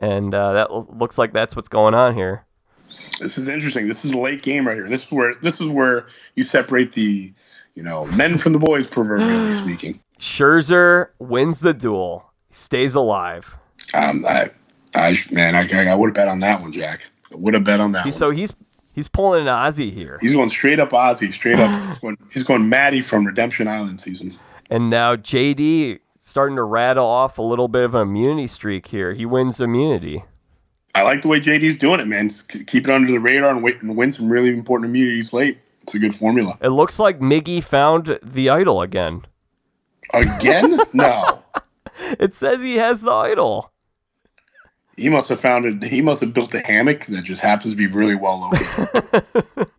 [0.00, 2.44] And uh, that looks like that's what's going on here.
[3.20, 3.88] This is interesting.
[3.88, 4.88] This is a late game right here.
[4.88, 7.32] This is where this is where you separate the,
[7.74, 10.00] you know, men from the boys, proverbially speaking.
[10.18, 13.56] Scherzer wins the duel, stays alive.
[13.94, 14.46] Um, I,
[14.94, 17.10] I man, I, I would have bet on that one, Jack.
[17.32, 18.04] I would have bet on that.
[18.04, 18.54] He, so he's
[18.94, 20.18] he's pulling an Ozzy here.
[20.20, 21.88] He's going straight up Ozzy, straight up.
[21.88, 24.32] he's, going, he's going Matty from Redemption Island season.
[24.70, 29.12] And now JD starting to rattle off a little bit of an immunity streak here.
[29.12, 30.24] He wins immunity.
[30.96, 32.30] I like the way JD's doing it, man.
[32.30, 35.58] Just keep it under the radar and wait and win some really important immunities late.
[35.82, 36.56] It's a good formula.
[36.62, 39.26] It looks like Miggy found the idol again.
[40.14, 40.80] Again?
[40.94, 41.42] no.
[42.18, 43.70] It says he has the idol.
[44.96, 45.84] He must have found it.
[45.84, 49.68] He must have built a hammock that just happens to be really well located.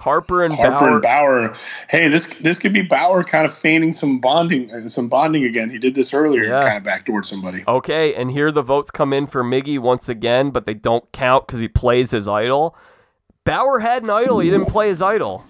[0.00, 1.38] Harper and Harper Bauer.
[1.40, 1.54] and Bauer.
[1.88, 5.70] Hey, this this could be Bauer kind of feigning some bonding, some bonding again.
[5.70, 6.62] He did this earlier, yeah.
[6.62, 7.64] kind of backdoored somebody.
[7.66, 11.46] Okay, and here the votes come in for Miggy once again, but they don't count
[11.46, 12.76] because he plays his idol.
[13.44, 14.38] Bauer had an idol.
[14.40, 15.44] He didn't play his idol.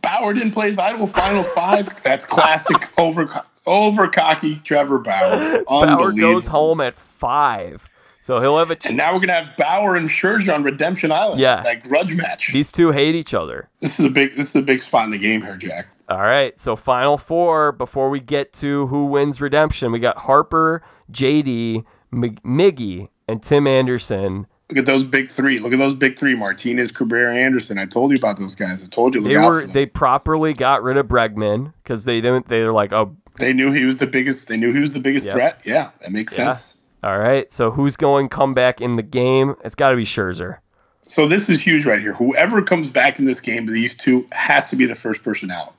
[0.00, 1.06] Bauer didn't play his idol.
[1.06, 1.90] Final five.
[2.02, 5.62] That's classic over over cocky Trevor Bauer.
[5.64, 7.88] Bauer goes home at five.
[8.28, 8.76] So he'll have a.
[8.76, 11.40] Ch- and now we're gonna have Bauer and Scherzer on Redemption Island.
[11.40, 12.52] Yeah, that grudge match.
[12.52, 13.70] These two hate each other.
[13.80, 14.34] This is a big.
[14.34, 15.86] This is a big spot in the game here, Jack.
[16.10, 20.82] All right, so final four before we get to who wins Redemption, we got Harper,
[21.10, 24.46] JD, M- Miggy, and Tim Anderson.
[24.68, 25.58] Look at those big three.
[25.58, 27.78] Look at those big three: Martinez, Cabrera, Anderson.
[27.78, 28.84] I told you about those guys.
[28.84, 29.22] I told you.
[29.22, 29.66] they were.
[29.66, 32.48] They properly got rid of Bregman because they didn't.
[32.48, 33.16] They were like, oh.
[33.38, 34.48] They knew he was the biggest.
[34.48, 35.34] They knew he was the biggest yep.
[35.34, 35.62] threat.
[35.64, 36.52] Yeah, that makes yeah.
[36.52, 36.77] sense.
[37.02, 37.50] All right.
[37.50, 39.54] So who's going comeback in the game?
[39.64, 40.58] It's got to be Scherzer.
[41.02, 42.12] So this is huge right here.
[42.14, 45.74] Whoever comes back in this game, these two has to be the first person out.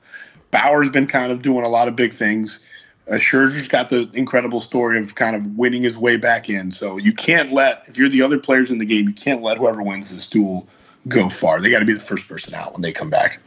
[0.50, 2.58] Bauer's been kind of doing a lot of big things.
[3.08, 6.72] Uh, Scherzer's got the incredible story of kind of winning his way back in.
[6.72, 9.58] So you can't let, if you're the other players in the game, you can't let
[9.58, 10.66] whoever wins this duel
[11.08, 11.60] go far.
[11.60, 13.40] They got to be the first person out when they come back.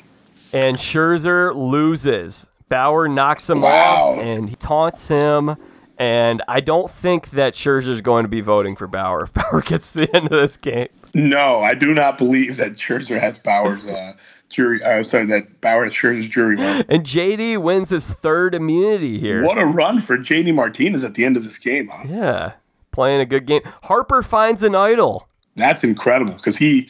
[0.54, 2.48] And Scherzer loses.
[2.70, 4.14] Bauer knocks him Wow.
[4.14, 5.56] off and he taunts him.
[6.04, 9.94] And I don't think that Scherzer's going to be voting for Bauer if Bauer gets
[9.94, 10.90] to the end of this game.
[11.14, 14.12] No, I do not believe that Scherzer has Bauer's uh,
[14.50, 14.84] jury.
[14.84, 16.88] Uh, sorry, that Bauer has Scherzer's jury vote.
[16.90, 19.46] And JD wins his third immunity here.
[19.46, 22.04] What a run for JD Martinez at the end of this game, huh?
[22.06, 22.52] Yeah,
[22.92, 23.62] playing a good game.
[23.84, 25.30] Harper finds an idol.
[25.56, 26.90] That's incredible because he,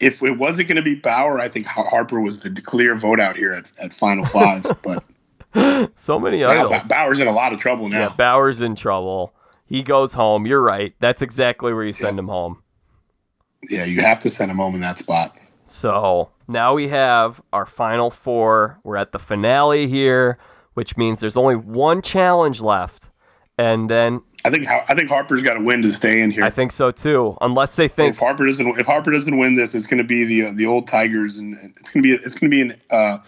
[0.00, 3.36] if it wasn't going to be Bauer, I think Harper was the clear vote out
[3.36, 4.62] here at, at Final Five.
[4.82, 5.04] but
[5.96, 6.82] So many idols.
[6.84, 8.00] Ba- Bauer's in a lot of trouble now.
[8.00, 9.32] Yeah, Bauer's in trouble.
[9.66, 10.46] He goes home.
[10.46, 10.94] You're right.
[11.00, 12.20] That's exactly where you send Yeah.
[12.20, 12.62] him home.
[13.70, 15.36] Yeah, you have to send him home in that spot.
[15.64, 18.78] So now we have our final four.
[18.84, 20.38] We're at the finale here,
[20.74, 23.10] which means there's only one challenge left.
[23.56, 26.44] And then I think I think Harper's got to win to stay in here.
[26.44, 29.74] I think so too, unless they think if Harper doesn't if Harper doesn't win this,
[29.74, 32.22] it's going to be the uh, the old Tigers, and and it's going to be
[32.22, 33.18] it's going to be an uh,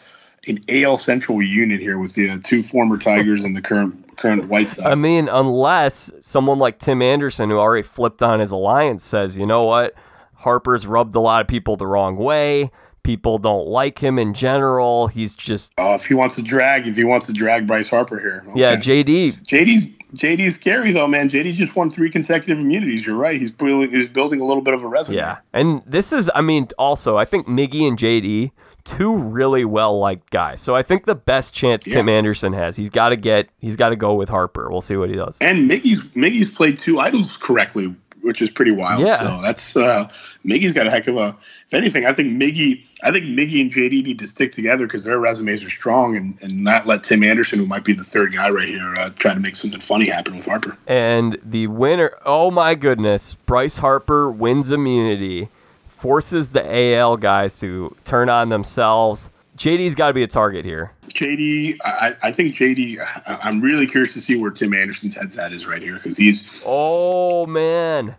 [0.48, 4.48] an AL Central reunion here with the uh, two former Tigers and the current current
[4.48, 4.86] White Sox.
[4.86, 9.46] I mean, unless someone like Tim Anderson, who already flipped on his alliance, says, you
[9.46, 9.94] know what,
[10.34, 12.70] Harper's rubbed a lot of people the wrong way.
[13.02, 15.06] People don't like him in general.
[15.06, 18.18] He's just, Uh, if he wants to drag, if he wants to drag Bryce Harper
[18.18, 18.60] here, okay.
[18.60, 19.44] yeah, JD.
[19.44, 21.28] JD's JD's scary though, man.
[21.28, 23.06] JD just won three consecutive immunities.
[23.06, 23.38] You're right.
[23.38, 25.16] He's building he's building a little bit of a resume.
[25.16, 25.38] Yeah.
[25.52, 28.50] And this is, I mean, also, I think Miggy and JD,
[28.86, 30.62] two really well liked guys.
[30.62, 33.90] So I think the best chance Tim Anderson has, he's got to get, he's got
[33.90, 34.70] to go with Harper.
[34.70, 35.36] We'll see what he does.
[35.40, 39.02] And Miggy's Miggy's played two idols correctly, which is pretty wild.
[39.02, 39.16] Yeah.
[39.16, 40.08] So that's uh
[40.44, 43.70] Miggy's got a heck of a if anything, I think Miggy I think Miggy and
[43.70, 47.22] JD need to stick together because their resumes are strong and, and not let Tim
[47.22, 50.06] Anderson, who might be the third guy right here, uh, try to make something funny
[50.06, 50.78] happen with Harper.
[50.86, 55.48] And the winner, oh my goodness, Bryce Harper wins immunity,
[55.96, 59.30] forces the AL guys to turn on themselves.
[59.56, 60.92] JD's got to be a target here.
[61.08, 62.98] JD, I, I think JD.
[62.98, 66.16] I, I'm really curious to see where Tim Anderson's head's at is right here because
[66.18, 68.14] he's Oh man.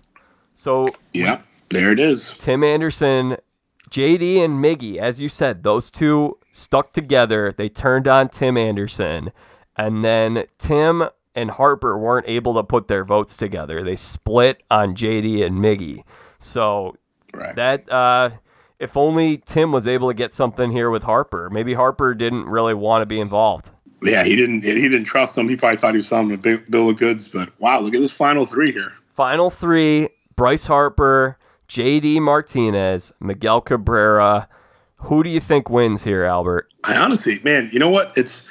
[0.56, 2.34] So yeah, there it is.
[2.40, 3.38] Tim Anderson,
[3.92, 7.54] JD, and Miggy, as you said, those two stuck together.
[7.56, 9.32] They turned on Tim Anderson.
[9.78, 13.84] And then Tim and Harper weren't able to put their votes together.
[13.84, 16.04] They split on JD and Miggy.
[16.40, 16.98] So
[17.34, 17.56] Right.
[17.56, 18.32] that, uh,
[18.80, 21.50] if only Tim was able to get something here with Harper.
[21.50, 23.72] Maybe Harper didn't really want to be involved.
[24.04, 24.64] yeah, he didn't.
[24.64, 25.50] He didn't trust him.
[25.50, 27.28] He probably thought he was selling a big bill of goods.
[27.28, 28.94] But wow, look at this final three here.
[29.14, 34.48] Final three Bryce Harper, JD Martinez, Miguel Cabrera.
[34.98, 36.72] Who do you think wins here, Albert?
[36.84, 38.16] I honestly, man, you know what?
[38.16, 38.48] It's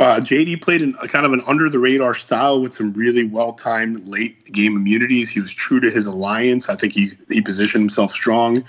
[0.00, 3.24] uh, JD played in a kind of an under the radar style with some really
[3.24, 5.28] well timed late game immunities.
[5.28, 6.70] He was true to his alliance.
[6.70, 8.64] I think he he positioned himself strong.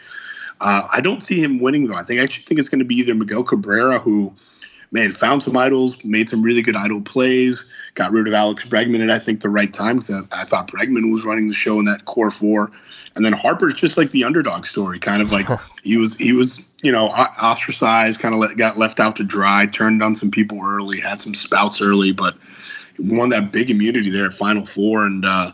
[0.60, 1.96] Uh, I don't see him winning though.
[1.96, 4.34] I think I actually think it's going to be either Miguel Cabrera who.
[4.94, 7.66] Man, found some idols, made some really good idol plays,
[7.96, 10.00] got rid of Alex Bregman at I think the right time.
[10.00, 12.72] 'cause I, I thought Bregman was running the show in that core four,
[13.16, 15.48] and then Harper's just like the underdog story, kind of like
[15.84, 19.66] he was he was you know ostracized, kind of let, got left out to dry,
[19.66, 22.36] turned on some people early, had some spouts early, but
[23.00, 25.54] won that big immunity there at Final Four, and uh,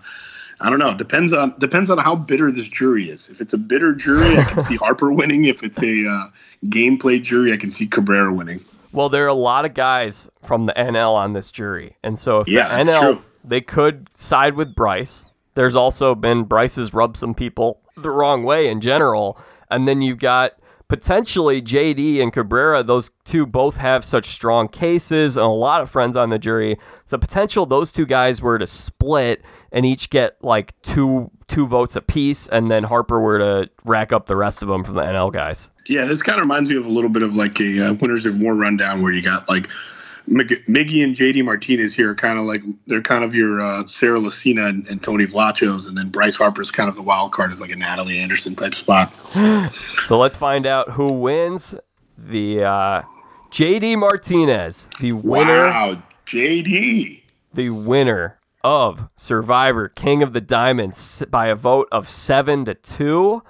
[0.61, 0.89] I don't know.
[0.89, 3.29] It depends on depends on how bitter this jury is.
[3.29, 5.45] If it's a bitter jury, I can see Harper winning.
[5.45, 6.29] If it's a uh,
[6.65, 8.65] gameplay jury, I can see Cabrera winning.
[8.91, 11.97] Well, there are a lot of guys from the NL on this jury.
[12.03, 13.21] And so if Yeah, the NL, true.
[13.43, 15.25] they could side with Bryce.
[15.55, 19.39] There's also been Bryce's rubbed some people the wrong way in general.
[19.69, 20.53] And then you've got
[20.87, 22.83] potentially JD and Cabrera.
[22.83, 26.77] Those two both have such strong cases and a lot of friends on the jury.
[27.05, 31.95] So potential those two guys were to split and each get like two two votes
[31.95, 35.31] apiece, and then Harper were to rack up the rest of them from the NL
[35.31, 35.71] guys.
[35.87, 38.25] Yeah, this kind of reminds me of a little bit of like a uh, winners
[38.25, 39.67] of war rundown where you got like
[40.29, 44.19] Mig- Miggy and JD Martinez here, kind of like they're kind of your uh, Sarah
[44.19, 47.61] Lacina and, and Tony Vlachos, and then Bryce Harper's kind of the wild card is
[47.61, 49.13] like a Natalie Anderson type spot.
[49.71, 51.75] So let's find out who wins.
[52.17, 53.01] The uh,
[53.51, 57.21] JD Martinez, the winner, Wow, JD.
[57.53, 58.36] the winner
[58.67, 63.41] of Survivor King of the Diamonds by a vote of seven to two.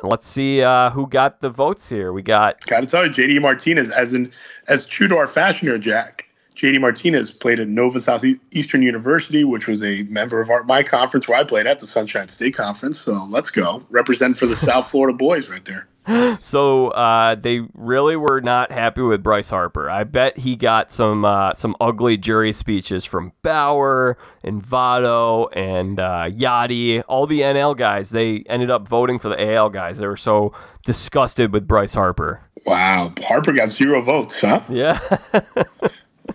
[0.00, 2.12] And let's see uh, who got the votes here.
[2.12, 4.30] We got Got to tell you, JD Martinez, as in
[4.68, 6.28] as true to our fashion here, Jack.
[6.54, 11.26] JD Martinez played at Nova Southeastern University, which was a member of our, my conference
[11.26, 13.00] where I played at the Sunshine State Conference.
[13.00, 15.88] So let's go represent for the South Florida boys right there.
[16.40, 19.90] So uh, they really were not happy with Bryce Harper.
[19.90, 26.00] I bet he got some uh, some ugly jury speeches from Bauer and Votto and
[26.00, 28.10] uh, Yadi, all the NL guys.
[28.10, 29.98] They ended up voting for the AL guys.
[29.98, 32.40] They were so disgusted with Bryce Harper.
[32.64, 34.62] Wow, Harper got zero votes, huh?
[34.68, 34.98] Yeah.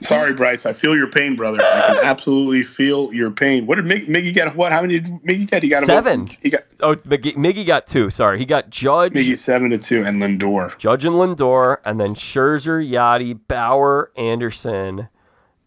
[0.02, 0.66] Sorry, Bryce.
[0.66, 1.60] I feel your pain, brother.
[1.62, 3.66] I can absolutely feel your pain.
[3.66, 4.56] What did Miggy, Miggy get?
[4.56, 4.72] What?
[4.72, 5.64] How many did Miggy get?
[5.64, 6.28] He got seven.
[6.42, 6.62] He got.
[6.82, 8.10] Oh, Miggy, Miggy got two.
[8.10, 9.14] Sorry, he got Judge.
[9.14, 10.78] Miggy seven to two, and Lindor.
[10.78, 15.10] Judge and Lindor, and then Scherzer, Yadi, Bauer, Anderson,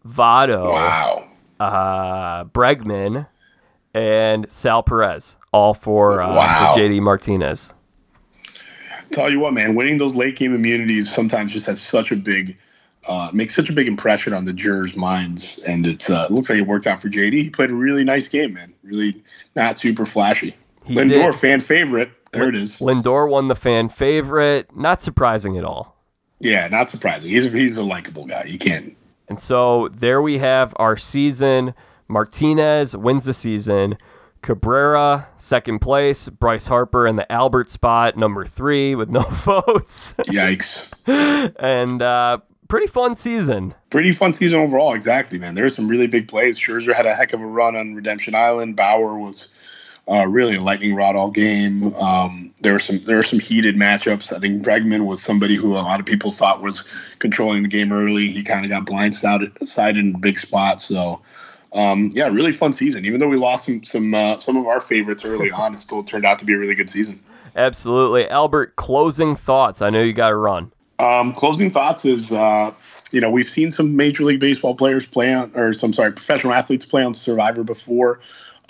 [0.07, 0.71] Votto.
[0.71, 1.25] Wow.
[1.59, 3.27] Uh, Bregman,
[3.93, 6.71] and Sal Perez, all for uh, wow.
[6.73, 7.73] for JD Martinez.
[9.11, 12.57] Tell you what, man, winning those late game immunities sometimes just has such a big
[13.09, 16.49] uh, makes such a big impression on the jurors' minds, and it's uh, it looks
[16.49, 17.33] like it worked out for JD.
[17.33, 18.73] He played a really nice game, man.
[18.83, 19.21] Really
[19.55, 20.55] not super flashy.
[20.85, 21.35] He Lindor, did.
[21.35, 22.11] fan favorite.
[22.31, 22.79] There it is.
[22.79, 24.75] Lindor won the fan favorite.
[24.75, 25.97] Not surprising at all.
[26.39, 27.31] Yeah, not surprising.
[27.31, 28.45] He's a, he's a likable guy.
[28.47, 28.95] You can't.
[29.27, 31.73] And so there we have our season.
[32.07, 33.97] Martinez wins the season.
[34.41, 36.29] Cabrera, second place.
[36.29, 40.13] Bryce Harper in the Albert spot, number three, with no votes.
[40.19, 40.85] Yikes.
[41.59, 42.37] and uh,
[42.69, 43.75] pretty fun season.
[43.89, 44.93] Pretty fun season overall.
[44.93, 45.55] Exactly, man.
[45.55, 46.57] There were some really big plays.
[46.57, 48.77] Scherzer had a heck of a run on Redemption Island.
[48.77, 49.49] Bauer was
[50.09, 51.93] uh, really a lightning rod all game.
[51.95, 54.31] Um, there were some there were some heated matchups.
[54.31, 56.89] I think Bregman was somebody who a lot of people thought was
[57.19, 58.29] controlling the game early.
[58.29, 60.85] He kind of got blindsided side in big spots.
[60.85, 61.21] So.
[61.71, 63.05] Um, yeah, really fun season.
[63.05, 66.03] Even though we lost some some uh, some of our favorites early on, it still
[66.03, 67.19] turned out to be a really good season.
[67.55, 68.75] Absolutely, Albert.
[68.75, 69.79] Closing thoughts.
[69.79, 70.71] I know you got to run.
[70.99, 72.71] Um, closing thoughts is, uh,
[73.11, 76.53] you know, we've seen some Major League Baseball players play on, or some sorry, professional
[76.53, 78.19] athletes play on Survivor before.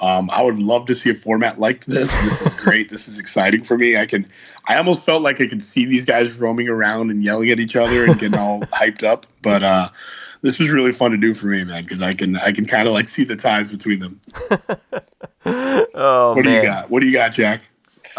[0.02, 2.16] Um, I would love to see a format like this.
[2.20, 2.90] This is great.
[2.90, 3.98] this is exciting for me.
[3.98, 4.26] I can,
[4.68, 7.76] I almost felt like I could see these guys roaming around and yelling at each
[7.76, 9.26] other and getting all hyped up.
[9.42, 9.90] But uh,
[10.42, 12.88] this was really fun to do for me, man, because I can, I can kind
[12.88, 14.22] of like see the ties between them.
[15.46, 16.90] oh, what do you got?
[16.90, 17.64] What do you got, Jack?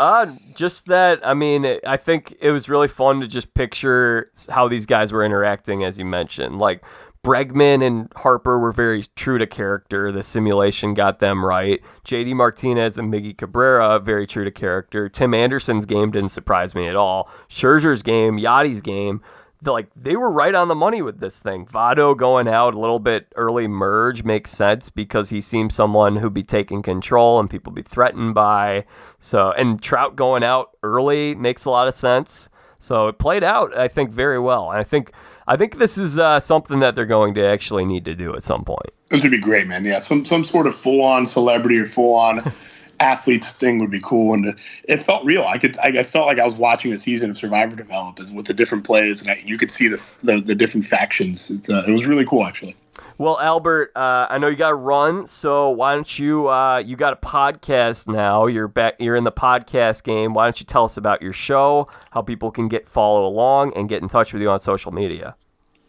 [0.00, 1.20] Uh, just that.
[1.26, 5.22] I mean, I think it was really fun to just picture how these guys were
[5.22, 6.58] interacting, as you mentioned.
[6.58, 6.82] Like
[7.22, 10.10] Bregman and Harper were very true to character.
[10.10, 11.82] The simulation got them right.
[12.06, 15.10] JD Martinez and Miggy Cabrera very true to character.
[15.10, 17.28] Tim Anderson's game didn't surprise me at all.
[17.50, 19.20] Scherzer's game, Yadi's game.
[19.64, 21.66] Like they were right on the money with this thing.
[21.66, 26.34] Votto going out a little bit early merge makes sense because he seems someone who'd
[26.34, 28.84] be taking control and people be threatened by.
[29.18, 32.48] So and Trout going out early makes a lot of sense.
[32.78, 34.70] So it played out, I think, very well.
[34.70, 35.12] And I think
[35.46, 38.42] I think this is uh, something that they're going to actually need to do at
[38.42, 38.90] some point.
[39.10, 39.84] This would be great, man.
[39.84, 42.40] Yeah, some some sort of full on celebrity or full on
[43.00, 45.44] athletes thing would be cool, and it felt real.
[45.44, 48.30] I could, I, I, felt like I was watching a season of Survivor develop as
[48.30, 51.50] with the different plays, and I, you could see the the, the different factions.
[51.50, 52.76] Uh, it was really cool, actually.
[53.18, 56.48] Well, Albert, uh, I know you got to run, so why don't you?
[56.48, 58.46] Uh, you got a podcast now.
[58.46, 58.94] You're back.
[58.98, 60.32] You're in the podcast game.
[60.32, 61.86] Why don't you tell us about your show?
[62.12, 65.36] How people can get follow along and get in touch with you on social media?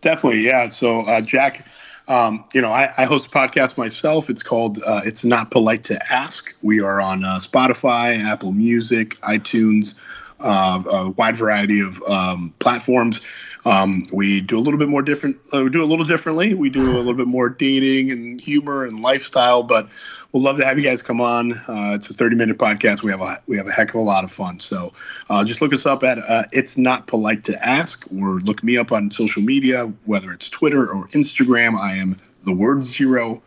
[0.01, 0.67] Definitely, yeah.
[0.69, 1.65] So, uh, Jack.
[2.07, 4.29] Um, you know, I, I, host a podcast myself.
[4.29, 9.19] It's called uh, "It's Not Polite to Ask." We are on uh, Spotify, Apple Music,
[9.21, 9.95] iTunes,
[10.39, 13.21] uh, a wide variety of um, platforms.
[13.65, 15.37] Um, we do a little bit more different.
[15.53, 16.53] Uh, we do a little differently.
[16.53, 19.63] We do a little bit more dating and humor and lifestyle.
[19.63, 19.87] But
[20.31, 21.53] we'll love to have you guys come on.
[21.67, 23.03] Uh, it's a thirty-minute podcast.
[23.03, 24.59] We have a we have a heck of a lot of fun.
[24.59, 24.93] So
[25.29, 28.77] uh, just look us up at uh, "It's Not Polite to Ask" or look me
[28.77, 31.79] up on social media, whether it's Twitter or Instagram.
[31.79, 33.41] I am the word zero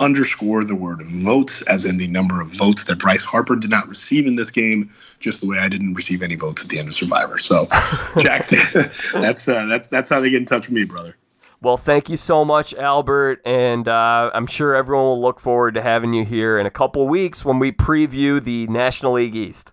[0.00, 3.88] underscore the word votes, as in the number of votes that Bryce Harper did not
[3.88, 6.88] receive in this game, just the way I didn't receive any votes at the end
[6.88, 7.38] of Survivor.
[7.38, 7.66] So,
[8.18, 8.48] Jack,
[9.12, 11.16] that's uh, that's that's how they get in touch with me, brother.
[11.60, 15.82] Well, thank you so much, Albert, and uh, I'm sure everyone will look forward to
[15.82, 19.72] having you here in a couple weeks when we preview the National League East.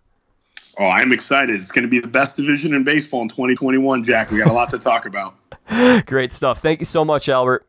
[0.80, 1.62] Oh, I'm excited.
[1.62, 4.32] It's going to be the best division in baseball in 2021, Jack.
[4.32, 5.36] We got a lot to talk about.
[6.08, 6.60] Great stuff.
[6.60, 7.68] Thank you so much, Albert.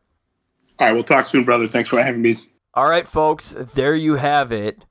[0.79, 1.67] All right, we'll talk soon, brother.
[1.67, 2.37] Thanks for having me.
[2.73, 4.85] All right, folks, there you have it.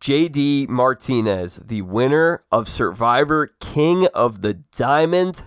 [0.00, 5.44] JD Martinez, the winner of Survivor King of the Diamond.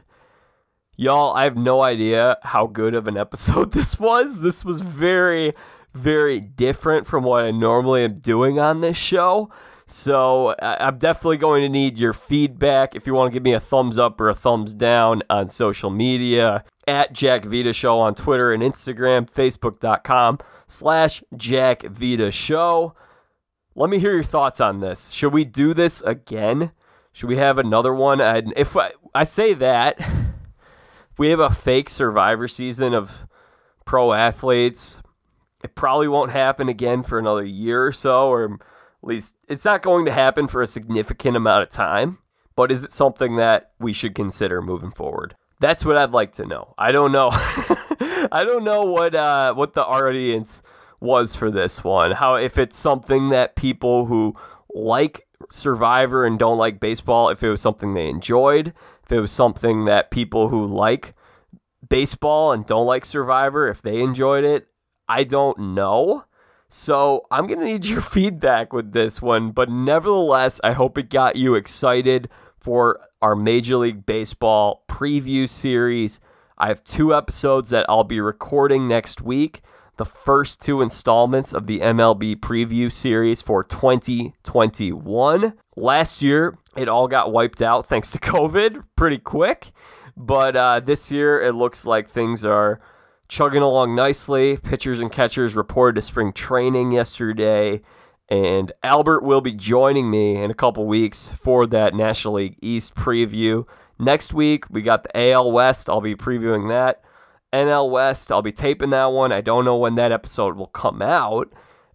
[0.95, 4.41] Y'all, I have no idea how good of an episode this was.
[4.41, 5.53] This was very,
[5.93, 9.51] very different from what I normally am doing on this show.
[9.93, 12.95] So I'm definitely going to need your feedback.
[12.95, 15.91] If you want to give me a thumbs up or a thumbs down on social
[15.91, 22.95] media, at Jack Vita Show on Twitter and Instagram, Facebook.com slash Jack Vita Show.
[23.75, 25.11] Let me hear your thoughts on this.
[25.11, 26.71] Should we do this again?
[27.11, 28.19] Should we have another one?
[28.19, 33.27] And if I, I say that, if we have a fake survivor season of
[33.85, 35.03] pro athletes,
[35.63, 38.57] it probably won't happen again for another year or so, or
[39.03, 42.19] at least it's not going to happen for a significant amount of time.
[42.55, 45.35] But is it something that we should consider moving forward?
[45.59, 46.73] That's what I'd like to know.
[46.77, 47.29] I don't know.
[48.31, 50.61] I don't know what uh, what the audience
[50.99, 52.11] was for this one.
[52.11, 54.35] How if it's something that people who
[54.73, 58.73] like Survivor and don't like baseball, if it was something they enjoyed,
[59.03, 61.13] if it was something that people who like
[61.87, 64.67] baseball and don't like Survivor, if they enjoyed it,
[65.07, 66.25] I don't know.
[66.75, 69.51] So I'm going to need your feedback with this one.
[69.51, 76.19] But nevertheless, I hope it got you excited for our Major League Baseball preview series.
[76.57, 79.61] I have two episodes that I'll be recording next week.
[79.97, 85.53] The first two installments of the MLB preview series for 2021.
[85.75, 89.73] Last year, it all got wiped out thanks to COVID pretty quick.
[90.17, 92.81] But uh, this year, it looks like things are
[93.33, 94.57] chugging along nicely.
[94.57, 97.81] Pitchers and catchers reported to spring training yesterday.
[98.29, 102.93] And Albert will be joining me in a couple weeks for that National League East
[102.93, 103.65] preview.
[103.97, 105.89] Next week, we got the AL West.
[105.89, 107.01] I'll be previewing that.
[107.51, 109.31] NL West, I'll be taping that one.
[109.31, 111.51] I don't know when that episode will come out.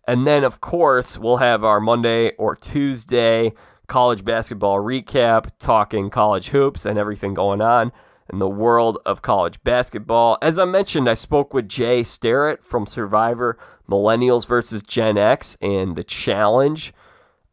[0.09, 3.53] And then, of course, we'll have our Monday or Tuesday
[3.86, 7.93] college basketball recap, talking college hoops and everything going on
[8.33, 10.39] in the world of college basketball.
[10.43, 13.59] As I mentioned, I spoke with Jay Starrett from Survivor
[13.89, 16.93] Millennials versus Gen X and the challenge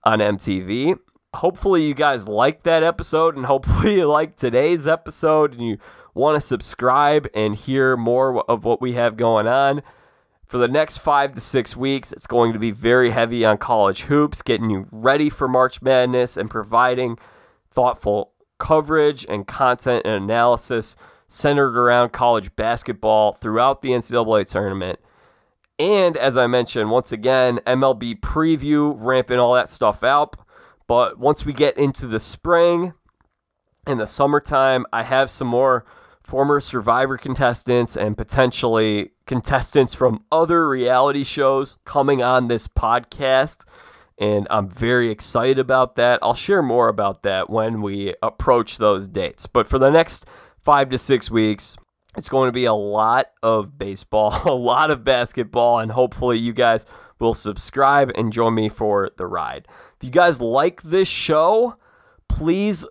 [0.03, 0.97] on MTV.
[1.35, 5.77] Hopefully, you guys liked that episode, and hopefully, you like today's episode, and you
[6.13, 9.81] want to subscribe and hear more of what we have going on.
[10.45, 14.03] For the next five to six weeks, it's going to be very heavy on college
[14.03, 17.17] hoops, getting you ready for March Madness and providing
[17.71, 20.95] thoughtful coverage and content and analysis
[21.27, 24.99] centered around college basketball throughout the NCAA tournament.
[25.77, 30.47] And as I mentioned, once again, MLB preview, ramping all that stuff up.
[30.87, 32.93] But once we get into the spring
[33.85, 35.85] and the summertime, I have some more
[36.23, 43.65] former Survivor contestants and potentially contestants from other reality shows coming on this podcast
[44.17, 46.19] and I'm very excited about that.
[46.21, 49.45] I'll share more about that when we approach those dates.
[49.45, 50.25] But for the next
[50.59, 51.77] five to six weeks,
[52.17, 56.53] it's going to be a lot of baseball, a lot of basketball, and hopefully you
[56.53, 56.85] guys
[57.19, 59.67] will subscribe and join me for the ride.
[59.97, 61.77] If you guys like this show,
[62.27, 62.85] please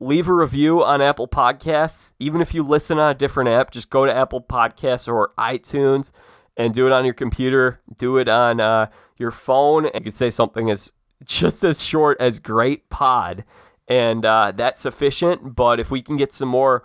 [0.00, 2.12] leave a review on Apple Podcasts.
[2.18, 6.10] Even if you listen on a different app, just go to Apple Podcasts or iTunes
[6.56, 7.80] and do it on your computer.
[7.96, 9.84] Do it on uh, your phone.
[9.84, 10.92] You could say something as
[11.24, 13.44] just as short as great pod,
[13.88, 15.54] and uh, that's sufficient.
[15.54, 16.84] But if we can get some more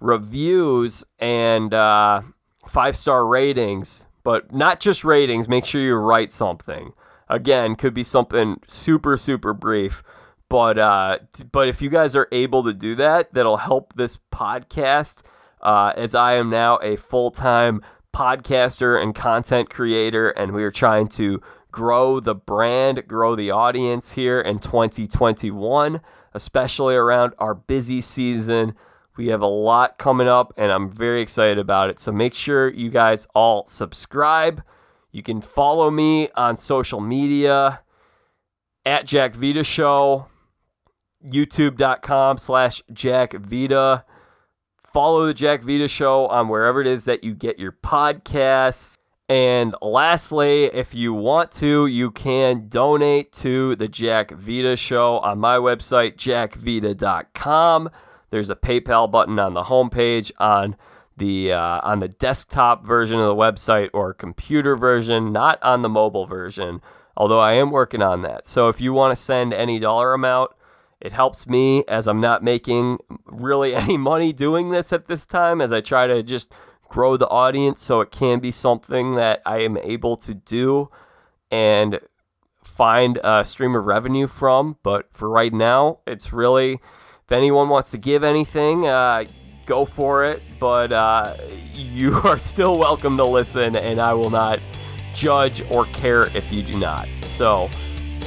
[0.00, 2.22] reviews and uh,
[2.66, 6.92] five star ratings, but not just ratings, make sure you write something.
[7.28, 10.02] Again, could be something super, super brief.
[10.48, 11.18] But uh,
[11.50, 15.22] but if you guys are able to do that, that'll help this podcast.
[15.62, 17.82] Uh, as I am now a full time
[18.14, 21.40] podcaster and content creator, and we are trying to
[21.72, 26.00] grow the brand, grow the audience here in 2021,
[26.34, 28.74] especially around our busy season.
[29.16, 31.98] We have a lot coming up, and I'm very excited about it.
[31.98, 34.62] So make sure you guys all subscribe.
[35.10, 37.80] You can follow me on social media
[38.86, 40.26] at Jack Vita Show,
[41.26, 44.04] youtube.com slash Jack Vita.
[44.92, 48.98] Follow the Jack Vita Show on wherever it is that you get your podcasts.
[49.32, 55.38] And lastly, if you want to, you can donate to the Jack Vita Show on
[55.38, 57.88] my website, jackvita.com.
[58.28, 60.76] There's a PayPal button on the homepage on
[61.16, 65.88] the uh, on the desktop version of the website or computer version, not on the
[65.88, 66.82] mobile version.
[67.16, 68.44] Although I am working on that.
[68.44, 70.50] So if you want to send any dollar amount,
[71.00, 75.62] it helps me as I'm not making really any money doing this at this time
[75.62, 76.52] as I try to just
[76.92, 80.90] grow the audience so it can be something that I am able to do
[81.50, 81.98] and
[82.62, 84.76] find a stream of revenue from.
[84.82, 89.24] But for right now, it's really, if anyone wants to give anything, uh,
[89.64, 90.44] go for it.
[90.60, 91.34] But uh,
[91.74, 94.60] you are still welcome to listen, and I will not
[95.14, 97.08] judge or care if you do not.
[97.08, 97.70] So,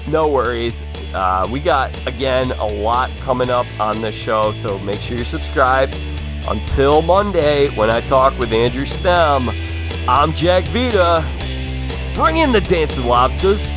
[0.09, 0.91] no worries.
[1.13, 5.26] Uh, we got, again, a lot coming up on the show, so make sure you're
[5.26, 5.93] subscribed.
[6.47, 9.49] Until Monday, when I talk with Andrew Stem,
[10.07, 11.25] I'm Jack Vita.
[12.13, 13.71] Bring in the dancing lobsters.